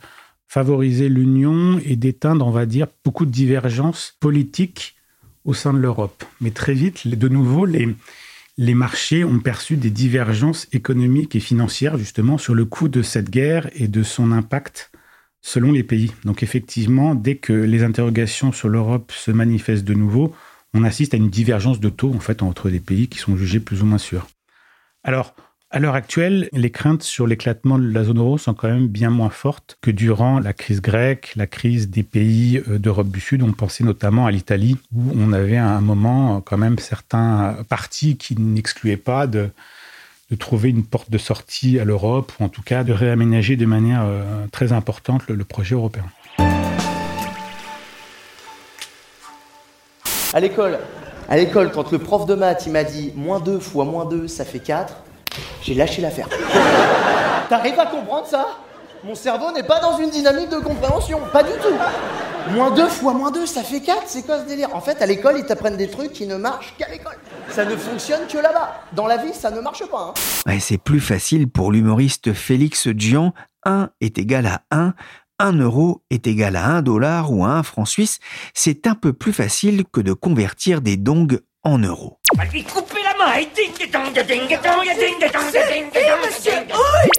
favoriser 0.47 1.09
l'union 1.09 1.79
et 1.83 1.95
d'éteindre, 1.95 2.45
on 2.45 2.51
va 2.51 2.65
dire, 2.65 2.87
beaucoup 3.03 3.25
de 3.25 3.31
divergences 3.31 4.15
politiques 4.19 4.95
au 5.45 5.53
sein 5.53 5.73
de 5.73 5.79
l'Europe. 5.79 6.23
Mais 6.41 6.51
très 6.51 6.73
vite, 6.73 7.07
de 7.07 7.27
nouveau, 7.27 7.65
les, 7.65 7.95
les 8.57 8.75
marchés 8.75 9.23
ont 9.23 9.39
perçu 9.39 9.77
des 9.77 9.89
divergences 9.89 10.67
économiques 10.71 11.35
et 11.35 11.39
financières 11.39 11.97
justement 11.97 12.37
sur 12.37 12.53
le 12.53 12.65
coût 12.65 12.87
de 12.87 13.01
cette 13.01 13.29
guerre 13.29 13.69
et 13.73 13.87
de 13.87 14.03
son 14.03 14.31
impact 14.31 14.91
selon 15.41 15.71
les 15.71 15.83
pays. 15.83 16.11
Donc 16.23 16.43
effectivement, 16.43 17.15
dès 17.15 17.37
que 17.37 17.53
les 17.53 17.83
interrogations 17.83 18.51
sur 18.51 18.69
l'Europe 18.69 19.11
se 19.11 19.31
manifestent 19.31 19.85
de 19.85 19.93
nouveau, 19.93 20.35
on 20.73 20.83
assiste 20.83 21.13
à 21.13 21.17
une 21.17 21.29
divergence 21.29 21.79
de 21.79 21.89
taux 21.89 22.13
en 22.13 22.19
fait 22.19 22.41
entre 22.41 22.69
des 22.69 22.79
pays 22.79 23.07
qui 23.07 23.19
sont 23.19 23.35
jugés 23.35 23.59
plus 23.59 23.81
ou 23.81 23.85
moins 23.85 23.97
sûrs. 23.97 24.27
Alors, 25.03 25.35
à 25.73 25.79
l'heure 25.79 25.95
actuelle, 25.95 26.49
les 26.53 26.69
craintes 26.69 27.01
sur 27.01 27.25
l'éclatement 27.25 27.79
de 27.79 27.89
la 27.91 28.03
zone 28.03 28.19
euro 28.19 28.37
sont 28.37 28.53
quand 28.53 28.67
même 28.67 28.87
bien 28.87 29.09
moins 29.09 29.31
fortes 29.31 29.79
que 29.81 29.89
durant 29.89 30.39
la 30.39 30.53
crise 30.53 30.81
grecque, 30.81 31.33
la 31.35 31.47
crise 31.47 31.89
des 31.89 32.03
pays 32.03 32.61
euh, 32.69 32.77
d'Europe 32.77 33.09
du 33.09 33.19
Sud. 33.19 33.41
On 33.41 33.53
pensait 33.53 33.83
notamment 33.83 34.27
à 34.27 34.31
l'Italie, 34.31 34.77
où 34.95 35.01
on 35.17 35.33
avait 35.33 35.57
à 35.57 35.67
un 35.67 35.81
moment 35.81 36.41
quand 36.41 36.57
même 36.57 36.77
certains 36.77 37.57
partis 37.69 38.17
qui 38.17 38.39
n'excluaient 38.39 38.97
pas 38.97 39.25
de, 39.25 39.49
trouver 40.39 40.69
une 40.69 40.83
porte 40.83 41.09
de 41.11 41.17
sortie 41.17 41.79
à 41.79 41.85
l'Europe, 41.85 42.31
ou 42.39 42.43
en 42.43 42.49
tout 42.49 42.63
cas 42.63 42.83
de 42.83 42.93
réaménager 42.93 43.55
de 43.55 43.65
manière 43.65 44.03
euh, 44.03 44.45
très 44.51 44.73
importante 44.73 45.27
le, 45.27 45.43
projet 45.43 45.73
européen. 45.73 46.05
À 50.33 50.39
l'école, 50.39 50.77
à 51.29 51.37
l'école, 51.37 51.71
quand 51.71 51.91
le 51.91 51.97
prof 51.97 52.27
de 52.27 52.35
maths 52.35 52.67
m'a 52.67 52.83
dit 52.83 53.11
moins 53.15 53.39
2 53.39 53.57
fois 53.57 53.85
moins 53.85 54.05
2, 54.05 54.27
ça 54.27 54.45
fait 54.45 54.59
4, 54.59 55.03
j'ai 55.61 55.73
lâché 55.73 56.01
l'affaire. 56.01 56.27
T'arrives 57.49 57.79
à 57.79 57.85
comprendre 57.85 58.27
ça? 58.27 58.47
Mon 59.03 59.15
cerveau 59.15 59.51
n'est 59.51 59.63
pas 59.63 59.81
dans 59.81 59.97
une 59.97 60.09
dynamique 60.09 60.49
de 60.49 60.59
compréhension, 60.59 61.19
pas 61.33 61.43
du 61.43 61.51
tout. 61.51 62.53
Moins 62.55 62.71
2 62.71 62.87
fois 62.87 63.13
moins 63.13 63.31
2, 63.31 63.45
ça 63.45 63.61
fait 63.61 63.81
4, 63.81 64.03
c'est 64.05 64.25
quoi 64.25 64.39
ce 64.39 64.45
délire? 64.45 64.69
En 64.73 64.81
fait, 64.81 65.01
à 65.01 65.05
l'école, 65.05 65.37
ils 65.37 65.45
t'apprennent 65.45 65.77
des 65.77 65.89
trucs 65.89 66.13
qui 66.13 66.25
ne 66.25 66.37
marchent 66.37 66.73
qu'à 66.77 66.89
l'école. 66.89 67.17
Ça 67.49 67.65
ne 67.65 67.75
fonctionne 67.75 68.27
que 68.27 68.37
là-bas. 68.37 68.81
Dans 68.93 69.07
la 69.07 69.17
vie, 69.17 69.33
ça 69.33 69.51
ne 69.51 69.59
marche 69.59 69.85
pas. 69.85 70.13
Hein. 70.47 70.59
c'est 70.59 70.77
plus 70.77 71.01
facile 71.01 71.49
pour 71.49 71.71
l'humoriste 71.71 72.33
Félix 72.33 72.87
Dian. 72.87 73.33
1 73.65 73.89
est 74.01 74.17
égal 74.17 74.45
à 74.45 74.61
1, 74.71 74.93
1 75.39 75.53
euro 75.59 76.01
est 76.09 76.27
égal 76.27 76.55
à 76.55 76.67
1 76.67 76.81
dollar 76.81 77.31
ou 77.31 77.45
à 77.45 77.49
1 77.49 77.63
franc 77.63 77.85
suisse, 77.85 78.19
c'est 78.53 78.87
un 78.87 78.95
peu 78.95 79.13
plus 79.13 79.33
facile 79.33 79.83
que 79.91 80.01
de 80.01 80.13
convertir 80.13 80.81
des 80.81 80.97
dongs 80.97 81.39
en 81.63 81.77
euros. 81.77 82.19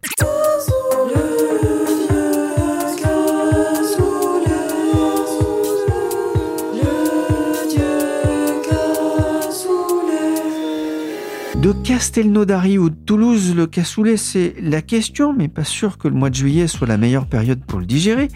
De 11.64 11.72
Castelnaudary 11.72 12.78
ou 12.78 12.90
de 12.90 12.96
Toulouse, 13.06 13.56
le 13.56 13.68
cassoulet, 13.68 14.18
c'est 14.18 14.54
la 14.60 14.82
question, 14.82 15.32
mais 15.32 15.48
pas 15.48 15.64
sûr 15.64 15.98
que 15.98 16.10
le 16.10 16.14
mois 16.14 16.30
de 16.30 16.36
juillet 16.36 16.68
soit 16.68 16.88
la 16.88 16.98
meilleure 16.98 17.26
période 17.26 17.64
pour 17.66 17.80
le 17.80 17.86
digérer. 17.86 18.28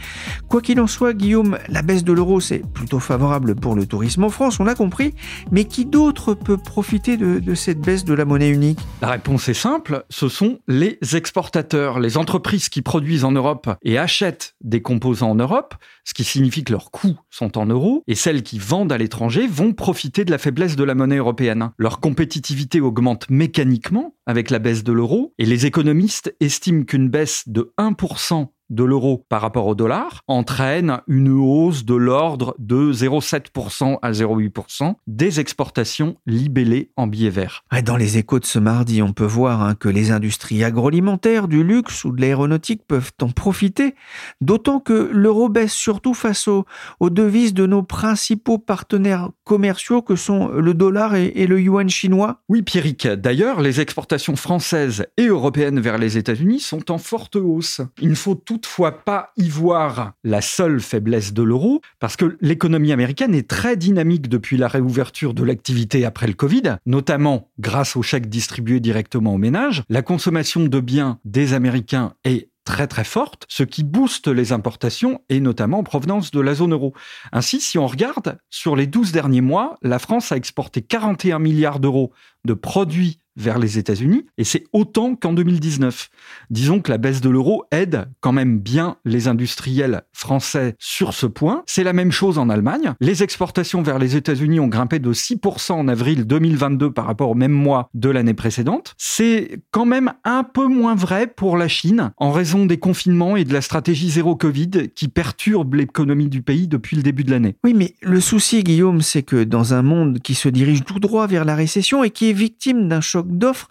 Quoi 0.48 0.62
qu'il 0.62 0.80
en 0.80 0.88
soit, 0.88 1.14
Guillaume, 1.14 1.58
la 1.68 1.82
baisse 1.82 2.06
de 2.06 2.14
l'euro, 2.14 2.40
c'est 2.40 2.62
plutôt 2.66 3.02
favorable 3.02 3.56
pour 3.56 3.76
le 3.76 3.86
tourisme 3.86 4.24
en 4.24 4.30
France, 4.30 4.62
on 4.62 4.64
l'a 4.64 4.76
compris, 4.76 5.14
mais 5.52 5.66
qui 5.66 5.84
d'autre 5.84 6.36
peut 6.36 6.56
profiter 6.56 7.18
de, 7.18 7.40
de 7.40 7.54
cette 7.54 7.82
baisse 7.82 8.06
de 8.06 8.14
la 8.14 8.24
monnaie 8.24 8.50
unique? 8.50 8.80
La 9.02 9.10
réponse 9.10 9.50
est 9.50 9.54
simple, 9.54 10.06
ce 10.10 10.30
sont 10.30 10.60
les 10.70 10.98
exportateurs, 11.12 12.00
les 12.00 12.16
entreprises 12.16 12.70
qui 12.70 12.82
produisent 12.82 13.26
en 13.26 13.34
Europe 13.34 13.70
et 13.84 13.98
achètent 13.98 14.56
des 14.62 14.82
composants 14.82 15.32
en 15.32 15.36
Europe, 15.36 15.76
ce 16.06 16.14
qui 16.14 16.24
signifie 16.24 16.64
que 16.64 16.72
leurs 16.72 16.92
coûts 16.92 17.20
sont 17.30 17.58
en 17.58 17.66
euros, 17.66 18.04
et 18.08 18.16
celles 18.16 18.42
qui 18.42 18.58
vendent 18.58 18.94
à 18.94 18.98
l'étranger 18.98 19.48
vont 19.48 19.74
profiter 19.74 20.24
de 20.24 20.32
la 20.32 20.38
faiblesse 20.38 20.78
de 20.78 20.86
la 20.86 20.96
monnaie 20.96 21.18
européenne. 21.18 21.72
Leur 21.78 22.00
compétitivité 22.00 22.80
augmente 22.80 23.17
mécaniquement 23.30 24.16
avec 24.26 24.50
la 24.50 24.60
baisse 24.60 24.84
de 24.84 24.94
l'euro 24.94 25.34
et 25.38 25.46
les 25.46 25.66
économistes 25.66 26.36
estiment 26.40 26.84
qu'une 26.84 27.10
baisse 27.10 27.44
de 27.48 27.74
1% 27.78 28.48
de 28.70 28.84
l'euro 28.84 29.26
par 29.30 29.42
rapport 29.42 29.68
au 29.68 29.76
dollar 29.76 30.22
entraîne 30.28 31.00
une 31.08 31.30
hausse 31.30 31.86
de 31.86 31.96
l'ordre 31.96 32.56
de 32.60 32.92
0,7% 32.92 34.00
à 34.02 34.12
0,8% 34.12 34.96
des 35.08 35.40
exportations 35.40 36.18
libellées 36.26 36.92
en 36.96 37.08
billets 37.08 37.30
verts. 37.30 37.64
Dans 37.84 37.98
les 37.98 38.18
échos 38.18 38.40
de 38.40 38.46
ce 38.46 38.60
mardi, 38.60 39.02
on 39.02 39.14
peut 39.14 39.26
voir 39.26 39.62
hein, 39.62 39.76
que 39.76 39.90
les 39.90 40.12
industries 40.12 40.64
agroalimentaires, 40.64 41.48
du 41.48 41.64
luxe 41.64 42.04
ou 42.06 42.12
de 42.12 42.22
l'aéronautique 42.22 42.82
peuvent 42.88 43.12
en 43.22 43.30
profiter, 43.30 43.96
d'autant 44.42 44.80
que 44.80 45.10
l'euro 45.14 45.50
baisse 45.50 45.74
surtout 45.74 46.14
face 46.14 46.48
aux, 46.48 46.66
devises 47.02 47.54
de 47.54 47.66
nos 47.66 47.84
principaux 47.84 48.58
partenaires 48.58 49.30
commerciaux 49.44 50.02
que 50.02 50.16
sont 50.16 50.50
le 50.50 50.74
dollar 50.74 51.16
et, 51.16 51.28
et 51.36 51.48
le 51.48 51.60
yuan 51.60 51.90
chinois. 51.90 52.42
Oui, 52.50 52.62
Pierrick. 52.62 53.08
D'ailleurs, 53.08 53.62
les 53.62 53.80
exportations 53.80 54.36
françaises 54.36 55.06
et 55.18 55.28
européennes 55.28 55.80
vers 55.80 55.98
les 55.98 56.18
États-Unis 56.18 56.60
sont 56.60 56.92
en 56.92 56.98
forte 56.98 57.38
hausse. 57.38 57.82
Il 58.02 58.16
faut 58.16 58.36
tout 58.36 58.57
toutefois 58.58 59.04
pas 59.04 59.34
y 59.38 59.50
voir 59.50 60.14
la 60.24 60.42
seule 60.42 60.82
faiblesse 60.82 61.32
de 61.32 61.44
l'euro, 61.44 61.82
parce 62.00 62.16
que 62.16 62.38
l'économie 62.42 62.92
américaine 62.92 63.36
est 63.36 63.48
très 63.48 63.78
dynamique 63.78 64.30
depuis 64.30 64.58
la 64.58 64.68
réouverture 64.68 65.36
de 65.36 65.44
l'activité 65.44 66.06
après 66.06 66.26
le 66.26 66.34
Covid, 66.34 66.78
notamment 66.88 67.52
grâce 67.60 67.96
aux 67.96 68.02
chèques 68.02 68.30
distribués 68.30 68.80
directement 68.80 69.36
aux 69.36 69.38
ménages. 69.38 69.84
La 69.90 70.02
consommation 70.02 70.66
de 70.66 70.80
biens 70.80 71.20
des 71.24 71.54
Américains 71.54 72.14
est 72.24 72.50
très 72.66 72.88
très 72.88 73.04
forte, 73.04 73.46
ce 73.48 73.62
qui 73.62 73.84
booste 73.84 74.28
les 74.28 74.52
importations 74.52 75.22
et 75.30 75.40
notamment 75.40 75.80
en 75.80 75.84
provenance 75.84 76.32
de 76.32 76.42
la 76.42 76.56
zone 76.56 76.74
euro. 76.74 76.94
Ainsi, 77.32 77.62
si 77.62 77.78
on 77.78 77.86
regarde, 77.86 78.40
sur 78.50 78.76
les 78.76 78.88
12 78.88 79.12
derniers 79.12 79.42
mois, 79.42 79.78
la 79.84 80.00
France 80.00 80.32
a 80.32 80.36
exporté 80.36 80.82
41 80.82 81.38
milliards 81.38 81.80
d'euros 81.80 82.12
de 82.44 82.54
produits 82.54 83.20
vers 83.38 83.60
les 83.60 83.77
États-Unis, 83.77 84.25
et 84.38 84.44
c'est 84.44 84.65
autant 84.74 85.15
qu'en 85.15 85.34
2019. 85.34 86.10
Disons 86.50 86.82
que 86.82 86.91
la 86.91 86.98
baisse 86.98 87.22
de 87.22 87.29
l'euro 87.29 87.63
aide 87.72 88.08
quand 88.20 88.32
même 88.32 88.60
bien 88.60 88.98
les 89.06 89.27
industriels 89.27 90.01
français 90.12 90.75
sur 90.79 91.13
ce 91.13 91.25
point. 91.25 91.63
C'est 91.67 91.84
la 91.84 91.94
même 91.94 92.12
chose 92.12 92.38
en 92.38 92.50
Allemagne. 92.50 92.94
Les 93.00 93.24
exportations 93.24 93.82
vers 93.82 94.00
les 94.00 94.15
États-Unis 94.15 94.60
ont 94.60 94.67
grimpé 94.67 95.00
de 95.00 95.13
6% 95.13 95.74
en 95.74 95.88
avril 95.88 96.25
2022 96.25 96.91
par 96.91 97.06
rapport 97.06 97.29
au 97.29 97.36
même 97.36 97.51
mois 97.51 97.89
de 97.94 98.10
l'année 98.10 98.34
précédente. 98.34 98.96
C'est 98.98 99.60
quand 99.72 99.86
même 99.86 100.13
un 100.24 100.44
peu 100.44 100.67
moins 100.67 100.96
vrai 100.96 101.27
pour 101.27 101.58
la 101.58 101.67
Chine 101.67 102.12
en 102.17 102.32
raison 102.32 102.65
des 102.65 102.77
confinements 102.77 103.38
et 103.38 103.44
de 103.44 103.53
la 103.53 103.62
stratégie 103.62 104.10
zéro 104.10 104.36
Covid 104.36 104.89
qui 104.96 105.08
perturbe 105.08 105.75
l'économie 105.75 106.29
du 106.29 106.41
pays 106.41 106.67
depuis 106.67 106.96
le 106.96 107.03
début 107.03 107.24
de 107.24 107.32
l'année. 107.32 107.56
Oui, 107.63 107.74
mais 107.75 107.94
le 108.01 108.20
souci, 108.20 108.63
Guillaume, 108.63 109.01
c'est 109.01 109.24
que 109.24 109.44
dans 109.44 109.74
un 109.74 109.82
monde 109.82 110.20
qui 110.20 110.34
se 110.34 110.50
dirige 110.50 110.84
tout 110.84 111.00
droit 111.00 111.27
vers 111.27 111.46
la 111.46 111.56
récession 111.56 112.03
et 112.03 112.10
qui 112.10 112.29
est 112.29 112.34
victime 112.34 112.88
d'un 112.88 113.01
choc 113.01 113.27
d'offres, 113.28 113.70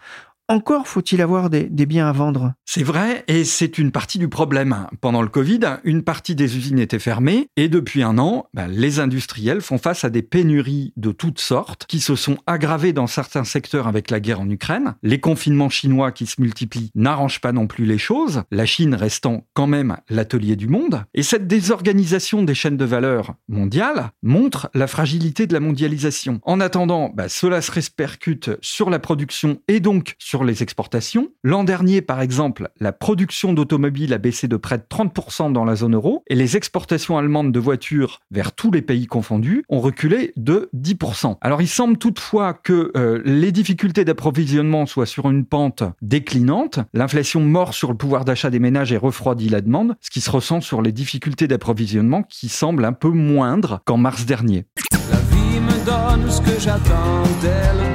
encore 0.49 0.87
faut-il 0.87 1.21
avoir 1.21 1.50
des, 1.50 1.69
biens 1.87 2.09
à 2.09 2.12
vendre? 2.12 2.53
C'est 2.65 2.83
vrai, 2.83 3.25
et 3.26 3.45
c'est 3.45 3.79
une 3.79 3.91
partie 3.91 4.19
du 4.19 4.29
problème. 4.29 4.87
Pendant 5.00 5.23
le 5.23 5.29
Covid, 5.29 5.61
une 5.85 6.03
partie 6.03 6.35
des 6.35 6.57
usines 6.57 6.79
était 6.79 6.99
fermée, 6.99 7.49
et 7.57 7.69
depuis 7.69 8.03
un 8.03 8.19
an, 8.19 8.47
ben, 8.55 8.69
les 8.69 9.00
industriels 9.00 9.61
font 9.61 9.79
face 9.79 10.05
à 10.05 10.11
des 10.11 10.23
pénuries 10.23 10.93
de 10.97 11.11
toutes 11.11 11.41
sortes, 11.41 11.87
qui 11.87 12.00
se 12.00 12.15
sont 12.15 12.38
aggravées 12.47 12.93
dans 12.93 13.07
certains 13.07 13.45
secteurs 13.45 13.88
avec 13.88 14.11
la 14.11 14.21
guerre 14.21 14.41
en 14.41 14.49
Ukraine. 14.49 14.95
Les 15.03 15.21
confinements 15.21 15.69
chinois 15.69 16.12
qui 16.12 16.26
se 16.26 16.41
multiplient 16.41 16.91
n'arrangent 16.95 17.41
pas 17.41 17.53
non 17.53 17.67
plus 17.67 17.85
les 17.85 17.99
choses, 17.99 18.43
la 18.50 18.67
Chine 18.67 18.95
restant 18.95 19.47
quand 19.55 19.67
même 19.67 19.97
l'atelier 20.09 20.57
du 20.57 20.69
monde. 20.69 21.05
Et 21.15 21.23
cette 21.23 21.49
désorganisation 21.49 22.43
des 22.43 22.55
chaînes 22.55 22.76
de 22.76 22.85
valeur 22.85 23.35
mondiales 23.49 24.11
montre 24.23 24.71
la 24.75 24.87
fragilité 24.87 25.47
de 25.47 25.53
la 25.53 25.61
mondialisation. 25.61 26.41
En 26.45 26.61
attendant, 26.61 27.11
ben, 27.15 27.29
cela 27.29 27.62
se 27.62 27.73
répercute 27.73 28.50
sur 28.61 28.91
la 28.91 28.99
production 28.99 29.61
et 29.69 29.81
donc 29.81 30.15
sur 30.19 30.36
les 30.45 30.62
exportations. 30.62 31.28
L'an 31.43 31.64
dernier, 31.64 32.02
par 32.02 32.21
exemple, 32.21 32.71
la 32.81 32.93
production 32.93 33.52
d'automobiles 33.52 34.12
a 34.12 34.19
baissé 34.19 34.49
de 34.49 34.57
près 34.57 34.78
de 34.78 34.85
30% 34.88 35.52
dans 35.52 35.64
la 35.64 35.76
zone 35.76 35.95
euro 35.95 36.23
et 36.28 36.35
les 36.35 36.57
exportations 36.57 37.19
allemandes 37.19 37.52
de 37.52 37.61
voitures 37.61 38.21
vers 38.31 38.52
tous 38.52 38.71
les 38.71 38.83
pays 38.83 39.07
confondus 39.07 39.64
ont 39.69 39.81
reculé 39.81 40.33
de 40.37 40.71
10%. 40.75 41.37
Alors 41.40 41.62
il 41.62 41.69
semble 41.69 41.99
toutefois 41.99 42.55
que 42.55 42.93
euh, 42.97 43.23
les 43.25 43.52
difficultés 43.52 44.05
d'approvisionnement 44.05 44.87
soient 44.87 45.07
sur 45.07 45.31
une 45.31 45.45
pente 45.45 45.83
déclinante. 46.02 46.81
L'inflation 46.95 47.40
mord 47.40 47.75
sur 47.75 47.90
le 47.90 47.97
pouvoir 47.97 48.25
d'achat 48.25 48.50
des 48.50 48.59
ménages 48.59 48.93
et 48.93 48.97
refroidit 48.97 49.49
la 49.49 49.61
demande, 49.61 49.97
ce 50.00 50.11
qui 50.11 50.21
se 50.21 50.31
ressent 50.31 50.61
sur 50.61 50.83
les 50.83 50.93
difficultés 50.93 51.49
d'approvisionnement 51.49 52.23
qui 52.23 52.49
semblent 52.49 52.85
un 52.85 52.93
peu 52.93 53.11
moindres 53.11 53.81
qu'en 53.85 53.97
mars 53.97 54.26
dernier. 54.26 54.66
La 55.11 55.19
vie 55.19 55.61
me 55.61 55.85
donne 55.85 56.31
ce 56.31 56.40
que 56.40 56.61
j'attends 56.61 57.26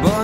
Bon 0.04 0.21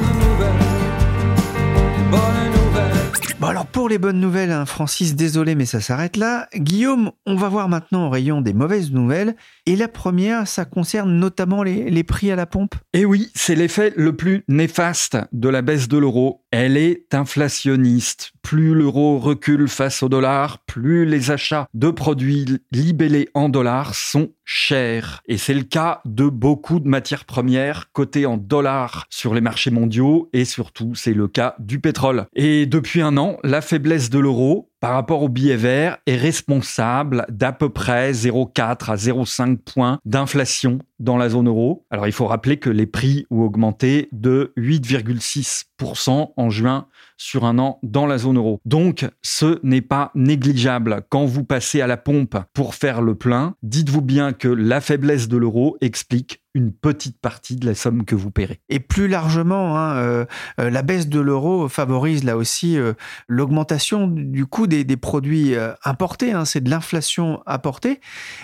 pour 3.78 3.90
les 3.90 4.00
bonnes 4.00 4.20
nouvelles, 4.20 4.50
hein, 4.50 4.66
Francis, 4.66 5.16
désolé 5.16 5.54
mais 5.54 5.68
ça 5.68 5.82
s'arrête 5.82 6.18
là. 6.18 6.48
Guillaume, 6.56 7.12
on 7.28 7.36
va 7.36 7.48
voir 7.48 7.70
maintenant 7.70 8.08
au 8.08 8.10
rayon 8.10 8.42
des 8.42 8.56
mauvaises 8.56 8.92
nouvelles. 8.92 9.36
Et 9.68 9.76
la 9.76 9.88
première, 9.88 10.48
ça 10.48 10.66
concerne 10.66 11.20
notamment 11.20 11.62
les, 11.62 12.04
prix 12.04 12.32
à 12.32 12.36
la 12.36 12.48
pompe. 12.48 12.74
Eh 12.94 13.06
oui, 13.06 13.30
c'est 13.36 13.54
l'effet 13.54 13.94
le 13.96 14.16
plus 14.16 14.44
néfaste 14.48 15.20
de 15.32 15.48
la 15.48 15.62
baisse 15.62 15.88
de 15.88 16.00
l'euro. 16.00 16.44
Elle 16.50 16.76
est 16.76 17.14
inflationniste. 17.14 18.32
Plus 18.42 18.74
l'euro 18.74 19.20
recule 19.20 19.68
face 19.68 20.02
au 20.02 20.10
dollar, 20.10 20.58
plus 20.66 21.06
les 21.06 21.30
achats 21.30 21.68
de 21.76 21.92
produits 21.92 22.58
libellés 22.72 23.30
en 23.36 23.48
dollars 23.48 23.94
sont 23.94 24.32
chers. 24.48 25.22
Et 25.28 25.38
c'est 25.38 25.54
le 25.54 25.64
cas 25.64 26.02
de 26.06 26.28
beaucoup 26.30 26.80
de 26.80 26.88
matières 26.88 27.26
premières 27.26 27.92
cotées 27.92 28.26
en 28.26 28.38
dollars 28.38 29.06
sur 29.10 29.36
les 29.36 29.42
marchés 29.42 29.72
mondiaux 29.72 30.30
et 30.34 30.46
surtout 30.46 30.96
c'est 30.96 31.14
le 31.14 31.28
cas 31.28 31.56
du 31.60 31.80
pétrole. 31.80 32.26
Et 32.34 32.66
depuis 32.66 33.02
un 33.02 33.18
an, 33.18 33.38
la 33.44 33.62
faiblesse 33.62 34.10
de 34.10 34.20
l'euro 34.20 34.72
par 34.80 34.94
rapport 34.94 35.24
au 35.24 35.30
billet 35.30 35.56
vert 35.56 35.98
est 36.06 36.16
responsable 36.16 37.26
d'à 37.30 37.52
peu 37.52 37.70
près 37.70 38.12
0,4 38.12 38.92
à 38.92 38.96
0,5 38.96 39.58
points 39.58 40.00
d'inflation 40.06 40.80
dans 41.00 41.18
la 41.18 41.30
zone 41.30 41.48
euro. 41.48 41.86
Alors 41.90 42.08
il 42.08 42.14
faut 42.14 42.28
rappeler 42.28 42.58
que 42.58 42.70
les 42.70 42.86
prix 42.86 43.26
ont 43.30 43.42
augmenté 43.42 44.10
de 44.12 44.54
8,6% 44.58 46.34
en 46.36 46.50
juin 46.50 46.88
sur 47.18 47.46
un 47.46 47.60
an 47.60 47.80
dans 47.84 48.06
la 48.06 48.18
zone 48.18 48.38
euro. 48.38 48.60
Donc 48.66 49.08
ce 49.22 49.60
n'est 49.64 49.82
pas 49.82 50.12
négligeable. 50.16 51.02
Quand 51.10 51.26
vous 51.26 51.44
passez 51.44 51.82
à 51.82 51.88
la 51.88 51.98
pompe 51.98 52.38
pour 52.54 52.76
faire 52.76 53.02
le 53.02 53.16
plein, 53.16 53.56
dites-vous 53.64 54.02
bien 54.02 54.34
que 54.34 54.48
la 54.48 54.82
faiblesse 54.82 55.28
de 55.28 55.38
l'euro 55.38 55.78
explique 55.82 56.42
une 56.58 56.72
petite 56.74 57.20
partie 57.20 57.56
de 57.56 57.68
la 57.68 57.76
somme 57.76 58.04
que 58.04 58.16
vous 58.16 58.32
paierez. 58.32 58.60
Et 58.70 58.80
plus 58.80 59.08
largement, 59.08 59.78
hein, 59.78 59.96
euh, 59.98 60.26
euh, 60.60 60.70
la 60.72 60.82
baisse 60.82 61.08
de 61.08 61.20
l'euro 61.20 61.70
favorise 61.70 62.24
là 62.24 62.36
aussi 62.36 62.78
euh, 62.78 62.94
l'augmentation 63.28 64.08
du 64.08 64.48
coût 64.48 64.66
des, 64.66 64.86
produits 64.98 65.54
importés. 65.84 66.32
Hein, 66.32 66.46
c'est 66.46 66.64
de 66.64 66.72
l'inflation 66.72 67.44
apportée. 67.46 68.00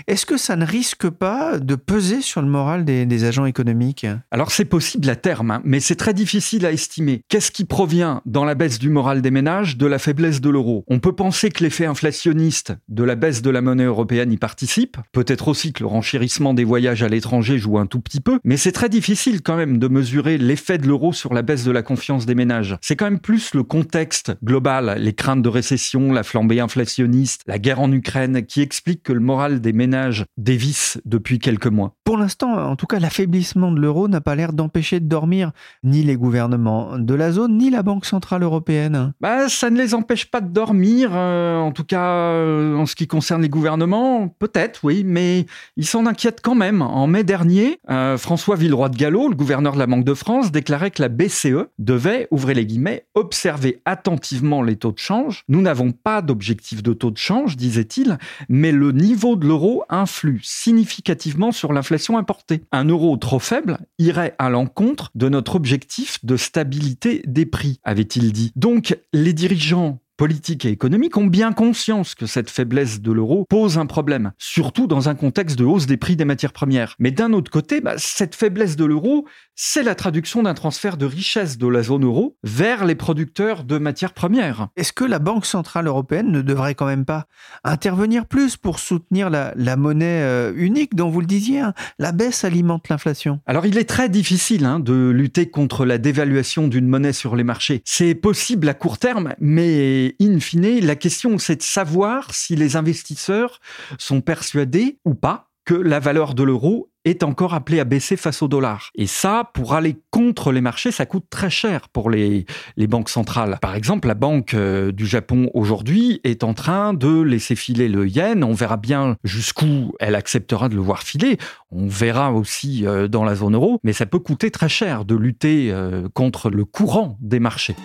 Est-ce 0.05 0.27
que 0.27 0.37
ça 0.37 0.55
ne 0.55 0.65
risque 0.65 1.09
pas 1.09 1.57
de 1.57 1.73
peser 1.73 2.21
sur 2.21 2.43
le 2.43 2.47
moral 2.47 2.85
des, 2.85 3.23
agents 3.23 3.45
économiques? 3.45 4.05
Alors 4.29 4.51
c'est 4.51 4.65
possible 4.65 5.09
à 5.09 5.15
terme, 5.15 5.49
hein, 5.49 5.61
mais 5.63 5.79
c'est 5.79 5.95
très 5.95 6.13
difficile 6.13 6.65
à 6.67 6.71
estimer. 6.71 7.23
Qu'est-ce 7.29 7.49
qui 7.51 7.65
provient 7.65 8.21
dans 8.25 8.45
la 8.45 8.53
baisse 8.53 8.77
du 8.77 8.89
moral 8.89 9.21
des 9.23 9.31
ménages? 9.31 9.77
De 9.77 9.87
la 9.87 9.97
faiblesse 9.97 10.41
de 10.41 10.49
l'euro 10.49 10.83
On 10.87 10.99
peut 10.99 11.15
penser 11.15 11.49
que 11.49 11.63
l'effet 11.63 11.87
inflationniste 11.87 12.73
de 12.89 13.03
la 13.03 13.15
baisse 13.15 13.41
de 13.41 13.49
la 13.49 13.61
monnaie 13.61 13.85
européenne 13.85 14.31
y 14.31 14.37
participe. 14.37 14.97
Peut-être 15.11 15.47
aussi 15.47 15.73
que 15.73 15.81
le 15.81 15.87
renchérissement 15.87 16.53
des 16.53 16.63
voyages 16.63 17.01
à 17.01 17.07
l'étranger 17.07 17.57
joue 17.57 17.79
un 17.79 17.87
tout 17.87 18.02
petit 18.03 18.21
peu, 18.21 18.39
mais 18.43 18.57
c'est 18.57 18.71
très 18.71 18.89
difficile 18.89 19.41
quand 19.41 19.55
même 19.55 19.79
de 19.79 19.87
mesurer 19.87 20.37
l'effet 20.37 20.77
de 20.77 20.87
l'euro 20.87 21.13
sur 21.13 21.33
la 21.33 21.41
baisse 21.41 21.63
de 21.63 21.71
la 21.71 21.81
confiance 21.81 22.25
des 22.25 22.35
ménages. 22.35 22.77
C'est 22.81 22.95
quand 22.95 23.05
même 23.05 23.19
plus 23.19 23.53
le 23.53 23.63
contexte 23.63 24.33
global, 24.43 24.95
les 24.99 25.13
craintes 25.13 25.41
de 25.41 25.49
récession, 25.49 26.11
la 26.11 26.23
flambée 26.23 26.59
inflationniste, 26.59 27.41
la 27.47 27.59
guerre 27.59 27.79
en 27.79 27.91
Ukraine, 27.91 28.45
qui 28.45 28.61
explique 28.61 29.03
que 29.03 29.13
le 29.13 29.19
moral 29.19 29.61
des 29.61 29.73
ménages 29.73 30.25
dévisse 30.37 30.99
depuis 31.05 31.39
quelques 31.39 31.67
mois. 31.67 31.95
Pour 32.03 32.17
l'instant, 32.17 32.53
en 32.53 32.75
tout 32.75 32.85
cas, 32.85 32.99
l'affaiblissement 32.99 33.71
de 33.71 33.79
l'euro 33.79 34.07
n'a 34.07 34.21
pas 34.21 34.35
l'air 34.35 34.53
d'empêcher 34.53 34.99
de 34.99 35.07
dormir 35.07 35.51
ni 35.83 36.03
les 36.03 36.15
gouvernements 36.15 36.97
de 36.97 37.13
la 37.13 37.31
zone, 37.31 37.57
ni 37.57 37.69
la 37.69 37.83
Banque 37.83 38.05
centrale 38.05 38.43
européenne. 38.43 39.13
Bah, 39.21 39.49
ça 39.49 39.69
ne 39.69 39.77
les 39.77 39.93
empêche 39.93 40.29
pas 40.29 40.41
de 40.41 40.49
dormir, 40.49 41.11
euh, 41.13 41.57
en 41.57 41.71
tout 41.71 41.83
cas 41.83 42.03
euh, 42.03 42.75
en 42.75 42.85
ce 42.85 42.95
qui 42.95 43.07
concerne 43.07 43.41
les 43.41 43.49
gouvernements, 43.49 44.27
peut-être, 44.27 44.81
oui, 44.83 45.03
mais 45.05 45.45
ils 45.77 45.85
s'en 45.85 46.05
inquiètent 46.05 46.41
quand 46.41 46.55
même. 46.55 46.81
En 46.81 47.07
mai 47.07 47.23
dernier, 47.23 47.79
euh, 47.93 48.17
François 48.17 48.55
Villeroy 48.55 48.89
de 48.89 48.97
Gallo, 48.97 49.29
le 49.29 49.35
gouverneur 49.35 49.73
de 49.73 49.79
la 49.79 49.87
Banque 49.87 50.03
de 50.03 50.13
France, 50.13 50.51
déclarait 50.51 50.91
que 50.91 51.01
la 51.01 51.09
BCE 51.09 51.67
devait, 51.79 52.27
ouvrez 52.31 52.53
les 52.53 52.65
guillemets, 52.65 53.05
observer 53.13 53.81
attentivement 53.85 54.61
les 54.61 54.75
taux 54.75 54.91
de 54.91 54.99
change. 54.99 55.43
Nous 55.47 55.61
n'avons 55.61 55.91
pas 55.91 56.21
d'objectif 56.21 56.83
de 56.83 56.93
taux 56.93 57.11
de 57.11 57.17
change, 57.17 57.55
disait-il, 57.55 58.17
mais 58.49 58.71
le 58.71 58.91
niveau 58.91 59.35
de 59.35 59.47
l'euro 59.47 59.83
influe 59.89 60.41
significativement 60.43 61.51
sur 61.51 61.73
l'inflation 61.73 62.17
importée. 62.17 62.61
Un 62.71 62.85
euro 62.85 63.15
trop 63.17 63.39
faible 63.39 63.77
irait 63.99 64.35
à 64.39 64.49
l'encontre 64.49 65.11
de 65.15 65.29
notre 65.29 65.55
objectif 65.55 66.23
de 66.25 66.35
stabilité 66.35 67.21
des 67.27 67.45
prix, 67.45 67.79
avait-il 67.83 68.33
dit. 68.33 68.51
Donc, 68.55 68.97
les 69.13 69.33
dirigeants 69.33 69.99
politiques 70.17 70.65
et 70.65 70.69
économiques 70.69 71.17
ont 71.17 71.25
bien 71.25 71.53
conscience 71.53 72.15
que 72.15 72.25
cette 72.25 72.49
faiblesse 72.49 73.01
de 73.01 73.11
l'euro 73.11 73.45
pose 73.49 73.77
un 73.77 73.85
problème, 73.85 74.31
surtout 74.37 74.87
dans 74.87 75.09
un 75.09 75.15
contexte 75.15 75.57
de 75.57 75.65
hausse 75.65 75.85
des 75.85 75.97
prix 75.97 76.15
des 76.15 76.25
matières 76.25 76.53
premières. 76.53 76.95
Mais 76.99 77.11
d'un 77.11 77.33
autre 77.33 77.51
côté, 77.51 77.81
bah, 77.81 77.95
cette 77.97 78.35
faiblesse 78.35 78.75
de 78.75 78.85
l'euro, 78.85 79.25
c'est 79.55 79.83
la 79.83 79.95
traduction 79.95 80.43
d'un 80.43 80.53
transfert 80.53 80.97
de 80.97 81.05
richesse 81.05 81.57
de 81.57 81.67
la 81.67 81.83
zone 81.83 82.03
euro 82.03 82.37
vers 82.43 82.85
les 82.85 82.95
producteurs 82.95 83.63
de 83.63 83.77
matières 83.77 84.13
premières. 84.13 84.69
Est-ce 84.75 84.93
que 84.93 85.03
la 85.03 85.19
Banque 85.19 85.45
Centrale 85.45 85.87
Européenne 85.87 86.31
ne 86.31 86.41
devrait 86.41 86.75
quand 86.75 86.85
même 86.85 87.05
pas 87.05 87.27
intervenir 87.63 88.25
plus 88.25 88.57
pour 88.57 88.79
soutenir 88.79 89.29
la, 89.29 89.75
monnaie 89.75 90.21
euh, 90.23 90.53
unique 90.55 90.95
dont 90.95 91.09
vous 91.09 91.21
le 91.21 91.25
disiez 91.25 91.59
hein 91.59 91.73
La 91.99 92.11
baisse 92.11 92.43
alimente 92.43 92.89
l'inflation? 92.89 93.39
Alors 93.45 93.65
il 93.65 93.77
est 93.77 93.89
très 93.89 94.09
difficile 94.09 94.65
hein, 94.65 94.79
de 94.79 95.09
lutter 95.09 95.49
contre 95.49 95.85
la 95.85 95.97
dévaluation 95.97 96.67
d'une 96.67 96.87
monnaie 96.87 97.13
sur 97.13 97.35
les 97.35 97.43
marchés. 97.43 97.81
C'est 97.85 98.15
possible 98.15 98.69
à 98.69 98.73
court 98.73 98.97
terme, 98.97 99.33
mais 99.39 100.02
in 100.21 100.39
fine, 100.39 100.79
la 100.85 100.95
question, 100.95 101.37
c'est 101.37 101.57
de 101.57 101.61
savoir 101.61 102.33
si 102.33 102.55
les 102.55 102.75
investisseurs 102.75 103.59
sont 103.97 104.21
persuadés 104.21 104.99
ou 105.05 105.13
pas 105.13 105.49
que 105.65 105.73
la 105.73 105.99
valeur 105.99 106.33
de 106.33 106.43
l'euro 106.43 106.89
est 107.05 107.23
encore 107.23 107.53
appelé 107.53 107.79
à 107.79 107.83
baisser 107.83 108.15
face 108.15 108.41
au 108.41 108.47
dollar. 108.47 108.89
Et 108.95 109.07
ça, 109.07 109.49
pour 109.53 109.73
aller 109.73 109.97
contre 110.09 110.51
les 110.51 110.61
marchés, 110.61 110.91
ça 110.91 111.05
coûte 111.05 111.25
très 111.29 111.49
cher 111.49 111.89
pour 111.89 112.09
les, 112.09 112.45
les 112.77 112.87
banques 112.87 113.09
centrales. 113.09 113.57
Par 113.61 113.75
exemple, 113.75 114.07
la 114.07 114.13
Banque 114.13 114.53
euh, 114.53 114.91
du 114.91 115.05
Japon 115.05 115.49
aujourd'hui 115.53 116.21
est 116.23 116.43
en 116.43 116.53
train 116.53 116.93
de 116.93 117.21
laisser 117.21 117.55
filer 117.55 117.89
le 117.89 118.07
yen. 118.07 118.43
On 118.43 118.53
verra 118.53 118.77
bien 118.77 119.17
jusqu'où 119.23 119.93
elle 119.99 120.15
acceptera 120.15 120.69
de 120.69 120.75
le 120.75 120.81
voir 120.81 121.03
filer. 121.03 121.37
On 121.71 121.87
verra 121.87 122.31
aussi 122.31 122.85
euh, 122.85 123.07
dans 123.07 123.25
la 123.25 123.35
zone 123.35 123.55
euro. 123.55 123.79
Mais 123.83 123.93
ça 123.93 124.05
peut 124.05 124.19
coûter 124.19 124.49
très 124.49 124.69
cher 124.69 125.03
de 125.03 125.15
lutter 125.15 125.71
euh, 125.71 126.07
contre 126.13 126.49
le 126.49 126.63
courant 126.63 127.17
des 127.19 127.39
marchés. 127.39 127.75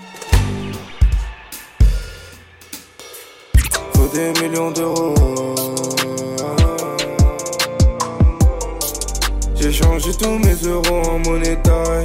Des 4.15 4.33
millions 4.41 4.71
d'euros. 4.71 5.15
J'ai 9.61 9.73
changé 9.73 10.11
tous 10.19 10.39
mes 10.39 10.55
euros 10.67 11.03
en 11.11 11.19
monnaie 11.19 11.61
taille. 11.63 12.05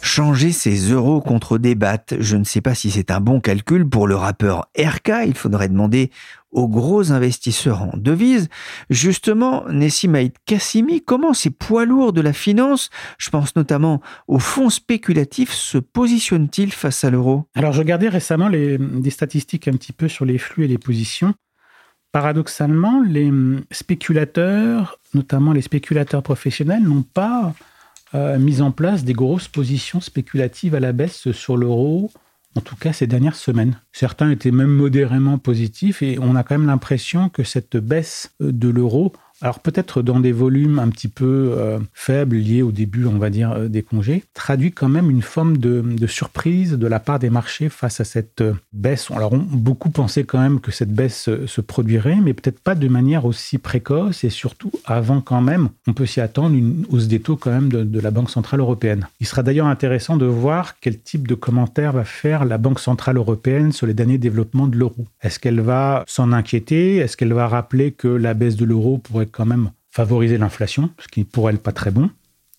Changer 0.00 0.50
ses 0.50 0.90
euros 0.90 1.20
contre 1.20 1.58
des 1.58 1.76
bahts, 1.76 2.16
je 2.18 2.36
ne 2.36 2.42
sais 2.42 2.60
pas 2.60 2.74
si 2.74 2.90
c'est 2.90 3.12
un 3.12 3.20
bon 3.20 3.40
calcul 3.40 3.88
pour 3.88 4.08
le 4.08 4.16
rappeur 4.16 4.68
RK, 4.76 5.12
il 5.26 5.34
faudrait 5.34 5.68
demander 5.68 6.10
aux 6.50 6.68
gros 6.68 7.12
investisseurs 7.12 7.82
en 7.82 7.96
devises. 7.96 8.48
Justement, 8.90 9.64
Nessimaïd 9.68 10.32
Kassimi, 10.46 11.02
comment 11.02 11.34
ces 11.34 11.50
poids 11.50 11.84
lourds 11.84 12.12
de 12.12 12.20
la 12.20 12.32
finance, 12.32 12.90
je 13.18 13.30
pense 13.30 13.54
notamment 13.56 14.00
aux 14.26 14.38
fonds 14.38 14.70
spéculatifs, 14.70 15.52
se 15.52 15.78
positionnent-ils 15.78 16.72
face 16.72 17.04
à 17.04 17.10
l'euro? 17.10 17.44
Alors, 17.54 17.72
je 17.72 17.78
regardais 17.78 18.08
récemment 18.08 18.50
des 18.50 19.10
statistiques 19.10 19.68
un 19.68 19.72
petit 19.72 19.92
peu 19.92 20.08
sur 20.08 20.24
les 20.24 20.38
flux 20.38 20.64
et 20.64 20.68
les 20.68 20.78
positions. 20.78 21.34
Paradoxalement, 22.12 23.02
les 23.02 23.30
spéculateurs, 23.70 24.98
notamment 25.12 25.52
les 25.52 25.60
spéculateurs 25.60 26.22
professionnels, 26.22 26.82
n'ont 26.82 27.02
pas 27.02 27.54
euh, 28.14 28.38
mis 28.38 28.62
en 28.62 28.70
place 28.70 29.04
des 29.04 29.12
grosses 29.12 29.48
positions 29.48 30.00
spéculatives 30.00 30.74
à 30.74 30.80
la 30.80 30.92
baisse 30.92 31.30
sur 31.32 31.58
l'euro, 31.58 32.10
en 32.58 32.60
tout 32.60 32.74
cas 32.74 32.92
ces 32.92 33.06
dernières 33.06 33.36
semaines. 33.36 33.80
Certains 33.92 34.32
étaient 34.32 34.50
même 34.50 34.72
modérément 34.72 35.38
positifs 35.38 36.02
et 36.02 36.18
on 36.20 36.34
a 36.34 36.42
quand 36.42 36.58
même 36.58 36.66
l'impression 36.66 37.28
que 37.28 37.44
cette 37.44 37.76
baisse 37.76 38.34
de 38.40 38.68
l'euro 38.68 39.12
alors 39.40 39.60
peut-être 39.60 40.02
dans 40.02 40.18
des 40.18 40.32
volumes 40.32 40.78
un 40.78 40.88
petit 40.88 41.08
peu 41.08 41.54
euh, 41.56 41.78
faibles 41.92 42.36
liés 42.36 42.62
au 42.62 42.72
début, 42.72 43.06
on 43.06 43.18
va 43.18 43.30
dire, 43.30 43.52
euh, 43.52 43.68
des 43.68 43.82
congés, 43.82 44.24
traduit 44.34 44.72
quand 44.72 44.88
même 44.88 45.10
une 45.10 45.22
forme 45.22 45.58
de, 45.58 46.06
surprise 46.06 46.72
de 46.72 46.86
la 46.86 46.98
part 46.98 47.18
des 47.18 47.30
marchés 47.30 47.68
face 47.68 48.00
à 48.00 48.04
cette 48.04 48.40
euh, 48.40 48.54
baisse. 48.72 49.10
Alors 49.10 49.32
on, 49.32 49.38
beaucoup 49.38 49.90
pensaient 49.90 50.24
quand 50.24 50.40
même 50.40 50.58
que 50.60 50.72
cette 50.72 50.92
baisse 50.92 51.30
se 51.46 51.60
produirait, 51.60 52.16
mais 52.16 52.34
peut-être 52.34 52.58
pas 52.58 52.74
de 52.74 52.88
manière 52.88 53.24
aussi 53.24 53.58
précoce 53.58 54.24
et 54.24 54.30
surtout 54.30 54.72
avant 54.84 55.20
quand 55.20 55.40
même, 55.40 55.68
on 55.86 55.92
peut 55.92 56.06
s'y 56.06 56.20
attendre 56.20 56.56
une 56.56 56.84
hausse 56.90 57.06
des 57.06 57.20
taux 57.20 57.36
quand 57.36 57.50
même 57.50 57.68
de, 57.68 57.84
de 57.84 58.00
la 58.00 58.10
Banque 58.10 58.30
Centrale 58.30 58.60
Européenne. 58.60 59.06
Il 59.20 59.26
sera 59.26 59.42
d'ailleurs 59.42 59.66
intéressant 59.66 60.16
de 60.16 60.26
voir 60.26 60.80
quel 60.80 60.98
type 60.98 61.28
de 61.28 61.34
commentaire 61.34 61.92
va 61.92 62.04
faire 62.04 62.44
la 62.44 62.58
Banque 62.58 62.80
Centrale 62.80 63.16
Européenne 63.16 63.72
sur 63.72 63.86
les 63.86 63.94
derniers 63.94 64.18
développements 64.18 64.66
de 64.66 64.76
l'euro. 64.76 65.06
Est-ce 65.22 65.38
qu'elle 65.38 65.60
va 65.60 66.04
s'en 66.08 66.32
inquiéter? 66.32 66.96
Est-ce 66.96 67.16
qu'elle 67.16 67.32
va 67.32 67.46
rappeler 67.46 67.92
que 67.92 68.08
la 68.08 68.34
baisse 68.34 68.56
de 68.56 68.64
l'euro 68.64 68.98
pourrait 68.98 69.27
quand 69.30 69.46
même 69.46 69.70
favoriser 69.90 70.38
l'inflation, 70.38 70.90
ce 70.98 71.08
qui 71.08 71.24
pour 71.24 71.48
elle 71.50 71.58
pas 71.58 71.72
très 71.72 71.90
bon, 71.90 72.10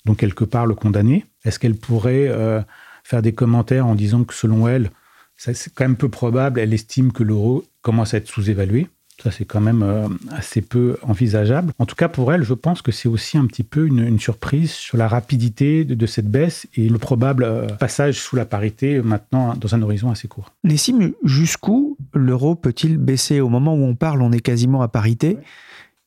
donc 0.06 0.18
quelque 0.18 0.44
part 0.44 0.66
le 0.66 0.76
condamner 0.76 1.26
Est-ce 1.46 1.60
qu'elle 1.60 1.76
pourrait 1.76 2.28
euh, 2.28 2.62
faire 3.04 3.22
des 3.22 3.34
commentaires 3.34 3.86
en 3.86 3.96
disant 3.96 4.24
que 4.24 4.34
selon 4.34 4.68
elle, 4.68 4.92
c'est 5.38 5.74
quand 5.74 5.86
même 5.86 5.96
peu 5.96 6.10
probable, 6.10 6.60
elle 6.60 6.74
estime 6.74 7.12
que 7.12 7.24
l'euro 7.24 7.66
commence 7.82 8.14
à 8.14 8.18
être 8.18 8.28
sous-évalué? 8.28 8.88
Ça, 9.24 9.32
c'est 9.32 9.44
quand 9.44 9.60
même 9.60 9.84
euh, 9.84 10.08
assez 10.32 10.62
peu 10.62 10.98
envisageable. 11.02 11.74
En 11.78 11.86
tout 11.86 11.96
cas, 11.96 12.08
pour 12.08 12.32
elle, 12.32 12.44
je 12.44 12.54
pense 12.54 12.82
que 12.82 12.94
c'est 12.94 13.10
aussi 13.10 13.38
un 13.38 13.46
petit 13.48 13.64
peu 13.64 13.86
une, 13.86 14.18
surprise 14.18 14.72
sur 14.72 14.98
la 14.98 15.10
rapidité 15.10 15.84
de, 15.84 16.06
cette 16.06 16.32
baisse 16.32 16.68
et 16.76 16.88
le 16.88 16.98
probable 16.98 17.44
euh, 17.44 17.68
passage 17.68 18.18
sous 18.20 18.38
la 18.38 18.46
parité 18.46 19.02
maintenant 19.02 19.56
dans 19.56 19.76
un 19.76 19.82
horizon 19.82 20.10
assez 20.10 20.30
court. 20.30 20.54
Nessim, 20.64 21.12
jusqu'où 21.26 21.98
l'euro 22.14 22.56
peut-il 22.56 22.98
baisser? 22.98 23.42
Au 23.42 23.50
moment 23.50 23.76
où 23.76 23.84
on 23.84 23.96
parle, 23.96 24.22
on 24.22 24.32
est 24.32 24.40
quasiment 24.40 24.82
à 24.82 24.88
parité. 24.88 25.38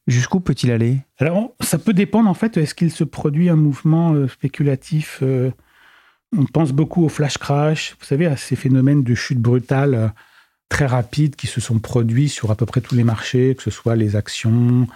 Jusqu'où 0.08 0.40
peut-il 0.40 0.72
aller? 0.72 0.98
Alors, 1.18 1.54
ça 1.60 1.78
peut 1.78 1.92
dépendre 1.92 2.28
en 2.28 2.34
fait. 2.34 2.56
Est-ce 2.56 2.74
qu'il 2.74 2.90
se 2.90 3.04
produit 3.04 3.48
un 3.48 3.56
mouvement 3.56 4.14
euh, 4.14 4.26
spéculatif 4.26 5.20
euh, 5.22 5.52
On 6.36 6.44
pense 6.44 6.72
beaucoup 6.72 7.04
au 7.04 7.08
flash 7.08 7.38
crash, 7.38 7.94
vous 8.00 8.06
savez, 8.06 8.26
à 8.26 8.36
ces 8.36 8.56
phénomènes 8.56 9.04
de 9.04 9.14
chute 9.14 9.38
brutale 9.38 9.94
euh, 9.94 10.08
très 10.68 10.86
rapides 10.86 11.36
qui 11.36 11.46
se 11.46 11.60
sont 11.60 11.78
produits 11.78 12.28
sur 12.28 12.50
à 12.50 12.56
peu 12.56 12.66
près 12.66 12.80
tous 12.80 12.96
les 12.96 13.04
marchés, 13.04 13.54
que 13.54 13.62
ce 13.62 13.70
soit 13.70 13.94
les 13.94 14.16
actions, 14.16 14.88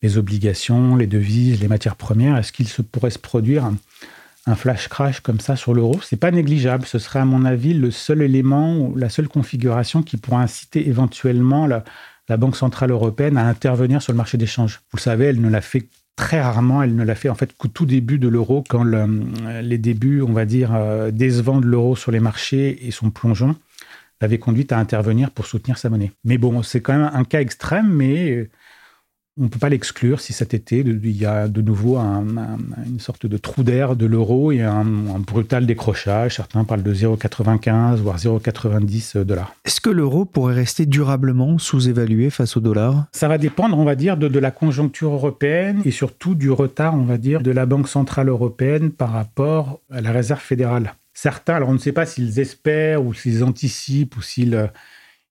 les 0.00 0.16
obligations, 0.16 0.96
les 0.96 1.06
devises, 1.06 1.60
les 1.60 1.68
matières 1.68 1.96
premières. 1.96 2.38
Est-ce 2.38 2.52
qu'il 2.52 2.68
se 2.68 2.80
pourrait 2.80 3.10
se 3.10 3.18
produire 3.18 3.64
un, 3.66 4.54
flash 4.54 4.88
crash 4.88 5.20
comme 5.20 5.40
ça 5.40 5.56
sur 5.56 5.74
l'euro? 5.74 6.00
C'est 6.02 6.16
pas 6.16 6.30
négligeable. 6.30 6.86
Ce 6.86 6.98
serait 6.98 7.18
à 7.18 7.26
mon 7.26 7.44
avis 7.44 7.74
le 7.74 7.90
seul 7.90 8.22
élément 8.22 8.78
ou 8.78 8.96
la 8.96 9.10
seule 9.10 9.28
configuration 9.28 10.02
qui 10.02 10.16
pourrait 10.16 10.42
inciter 10.44 10.88
éventuellement 10.88 11.66
la, 11.66 11.84
la 12.28 12.36
Banque 12.36 12.56
Centrale 12.56 12.90
Européenne 12.90 13.36
à 13.36 13.46
intervenir 13.46 14.02
sur 14.02 14.12
le 14.12 14.16
marché 14.16 14.38
d'échange. 14.38 14.80
Vous 14.92 14.98
savez, 14.98 15.26
elle 15.26 15.40
ne 15.40 15.48
l'a 15.48 15.60
fait 15.60 15.88
très 16.16 16.40
rarement, 16.40 16.82
elle 16.82 16.94
ne 16.94 17.04
l'a 17.04 17.14
fait 17.14 17.28
en 17.28 17.34
fait 17.34 17.56
qu'au 17.56 17.68
tout 17.68 17.86
début 17.86 18.18
de 18.18 18.28
l'euro, 18.28 18.64
quand 18.68 18.84
les 18.84 19.78
débuts, 19.78 20.20
on 20.20 20.32
va 20.32 20.44
dire, 20.44 20.74
euh, 20.74 21.10
décevants 21.10 21.60
de 21.60 21.66
l'euro 21.66 21.96
sur 21.96 22.10
les 22.10 22.20
marchés 22.20 22.86
et 22.86 22.90
son 22.90 23.10
plongeon 23.10 23.56
l'avaient 24.20 24.38
conduite 24.38 24.72
à 24.72 24.78
intervenir 24.78 25.30
pour 25.30 25.46
soutenir 25.46 25.78
sa 25.78 25.90
monnaie. 25.90 26.10
Mais 26.24 26.38
bon, 26.38 26.62
c'est 26.62 26.80
quand 26.80 26.92
même 26.92 27.10
un 27.12 27.24
cas 27.24 27.40
extrême, 27.40 27.88
mais 27.88 28.50
on 29.38 29.44
ne 29.44 29.48
peut 29.48 29.58
pas 29.58 29.68
l'exclure 29.68 30.20
si 30.20 30.32
cet 30.32 30.54
été, 30.54 30.78
il 30.78 31.16
y 31.16 31.26
a 31.26 31.48
de 31.48 31.62
nouveau 31.62 31.96
une 31.96 32.98
sorte 32.98 33.26
de 33.26 33.36
trou 33.36 33.62
d'air 33.62 33.96
de 33.96 34.06
l'euro 34.06 34.52
et 34.52 34.62
un, 34.62 34.84
brutal 34.84 35.66
décrochage. 35.66 36.36
Certains 36.36 36.64
parlent 36.64 36.82
de 36.82 36.94
0,95 36.94 37.96
voire 37.96 38.16
0,90 38.16 39.22
dollars. 39.24 39.54
Est-ce 39.64 39.80
que 39.80 39.90
l'euro 39.90 40.24
pourrait 40.24 40.54
rester 40.54 40.86
durablement 40.86 41.58
sous-évalué 41.58 42.30
face 42.30 42.56
au 42.56 42.60
dollar? 42.60 43.06
Ça 43.12 43.28
va 43.28 43.38
dépendre, 43.38 43.78
on 43.78 43.84
va 43.84 43.94
dire, 43.94 44.16
de, 44.16 44.28
de, 44.28 44.38
la 44.38 44.50
conjoncture 44.50 45.12
européenne 45.12 45.82
et 45.84 45.90
surtout 45.90 46.34
du 46.34 46.50
retard, 46.50 46.94
on 46.94 47.04
va 47.04 47.18
dire, 47.18 47.42
de 47.42 47.50
la 47.50 47.66
Banque 47.66 47.88
centrale 47.88 48.28
européenne 48.28 48.90
par 48.90 49.12
rapport 49.12 49.80
à 49.90 50.00
la 50.00 50.12
Réserve 50.12 50.40
fédérale. 50.40 50.94
Certains, 51.14 51.54
alors 51.54 51.68
on 51.68 51.74
ne 51.74 51.78
sait 51.78 51.92
pas 51.92 52.06
s'ils 52.06 52.38
espèrent 52.38 53.04
ou 53.04 53.12
s'ils 53.12 53.42
anticipent 53.42 54.16
ou 54.16 54.22
s'ils 54.22 54.54
euh, 54.54 54.68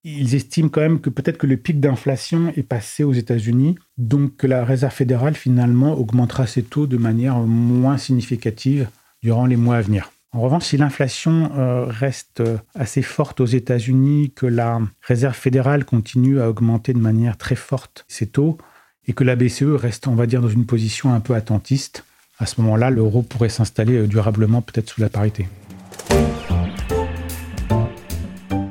ils 0.04 0.34
estiment 0.34 0.68
quand 0.68 0.80
même 0.80 1.00
que 1.00 1.10
peut-être 1.10 1.38
que 1.38 1.46
le 1.46 1.56
pic 1.56 1.80
d'inflation 1.80 2.52
est 2.56 2.62
passé 2.62 3.04
aux 3.04 3.12
États-Unis, 3.12 3.76
donc 3.96 4.36
que 4.36 4.46
la 4.46 4.64
Réserve 4.64 4.92
fédérale 4.92 5.34
finalement 5.34 5.94
augmentera 5.94 6.46
ses 6.46 6.62
taux 6.62 6.86
de 6.86 6.96
manière 6.96 7.38
moins 7.38 7.98
significative 7.98 8.88
durant 9.22 9.46
les 9.46 9.56
mois 9.56 9.76
à 9.76 9.80
venir. 9.80 10.12
En 10.32 10.40
revanche, 10.40 10.64
si 10.64 10.76
l'inflation 10.76 11.50
euh, 11.56 11.86
reste 11.86 12.42
assez 12.74 13.02
forte 13.02 13.40
aux 13.40 13.46
États-Unis, 13.46 14.32
que 14.36 14.46
la 14.46 14.80
Réserve 15.02 15.34
fédérale 15.34 15.84
continue 15.84 16.40
à 16.40 16.50
augmenter 16.50 16.92
de 16.92 16.98
manière 16.98 17.36
très 17.36 17.56
forte 17.56 18.04
ses 18.08 18.26
taux, 18.26 18.58
et 19.06 19.14
que 19.14 19.24
la 19.24 19.36
BCE 19.36 19.74
reste, 19.74 20.06
on 20.06 20.14
va 20.14 20.26
dire, 20.26 20.42
dans 20.42 20.50
une 20.50 20.66
position 20.66 21.14
un 21.14 21.20
peu 21.20 21.34
attentiste, 21.34 22.04
à 22.38 22.46
ce 22.46 22.60
moment-là, 22.60 22.90
l'euro 22.90 23.22
pourrait 23.22 23.48
s'installer 23.48 23.96
euh, 23.96 24.06
durablement 24.06 24.62
peut-être 24.62 24.90
sous 24.90 25.00
la 25.00 25.08
parité. 25.08 25.48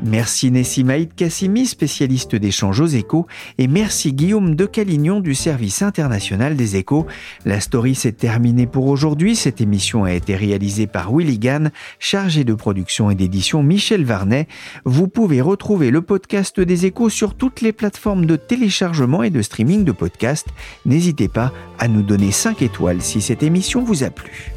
Merci 0.07 0.51
Nessimaïd 0.51 1.13
Kassimi, 1.13 1.65
spécialiste 1.65 2.33
d'échange 2.33 2.79
aux 2.79 2.87
échos, 2.87 3.27
et 3.57 3.67
merci 3.67 4.13
Guillaume 4.13 4.55
de 4.55 4.65
Calignon 4.65 5.19
du 5.19 5.35
service 5.35 5.81
international 5.81 6.55
des 6.55 6.77
échos. 6.77 7.05
La 7.43 7.59
story 7.59 7.93
s'est 7.93 8.13
terminée 8.13 8.67
pour 8.67 8.87
aujourd'hui. 8.87 9.35
Cette 9.35 9.59
émission 9.59 10.05
a 10.05 10.13
été 10.13 10.37
réalisée 10.37 10.87
par 10.87 11.13
Willy 11.13 11.39
Gann, 11.39 11.71
chargé 11.99 12.45
de 12.45 12.53
production 12.53 13.11
et 13.11 13.15
d'édition 13.15 13.63
Michel 13.63 14.05
Varnet. 14.05 14.47
Vous 14.85 15.09
pouvez 15.09 15.41
retrouver 15.41 15.91
le 15.91 16.01
podcast 16.01 16.57
des 16.61 16.85
échos 16.85 17.09
sur 17.09 17.35
toutes 17.35 17.59
les 17.59 17.73
plateformes 17.73 18.25
de 18.25 18.37
téléchargement 18.37 19.23
et 19.23 19.29
de 19.29 19.41
streaming 19.41 19.83
de 19.83 19.91
podcasts. 19.91 20.47
N'hésitez 20.85 21.27
pas 21.27 21.51
à 21.79 21.89
nous 21.89 22.01
donner 22.01 22.31
5 22.31 22.61
étoiles 22.61 23.01
si 23.01 23.19
cette 23.19 23.43
émission 23.43 23.83
vous 23.83 24.05
a 24.05 24.09
plu. 24.09 24.56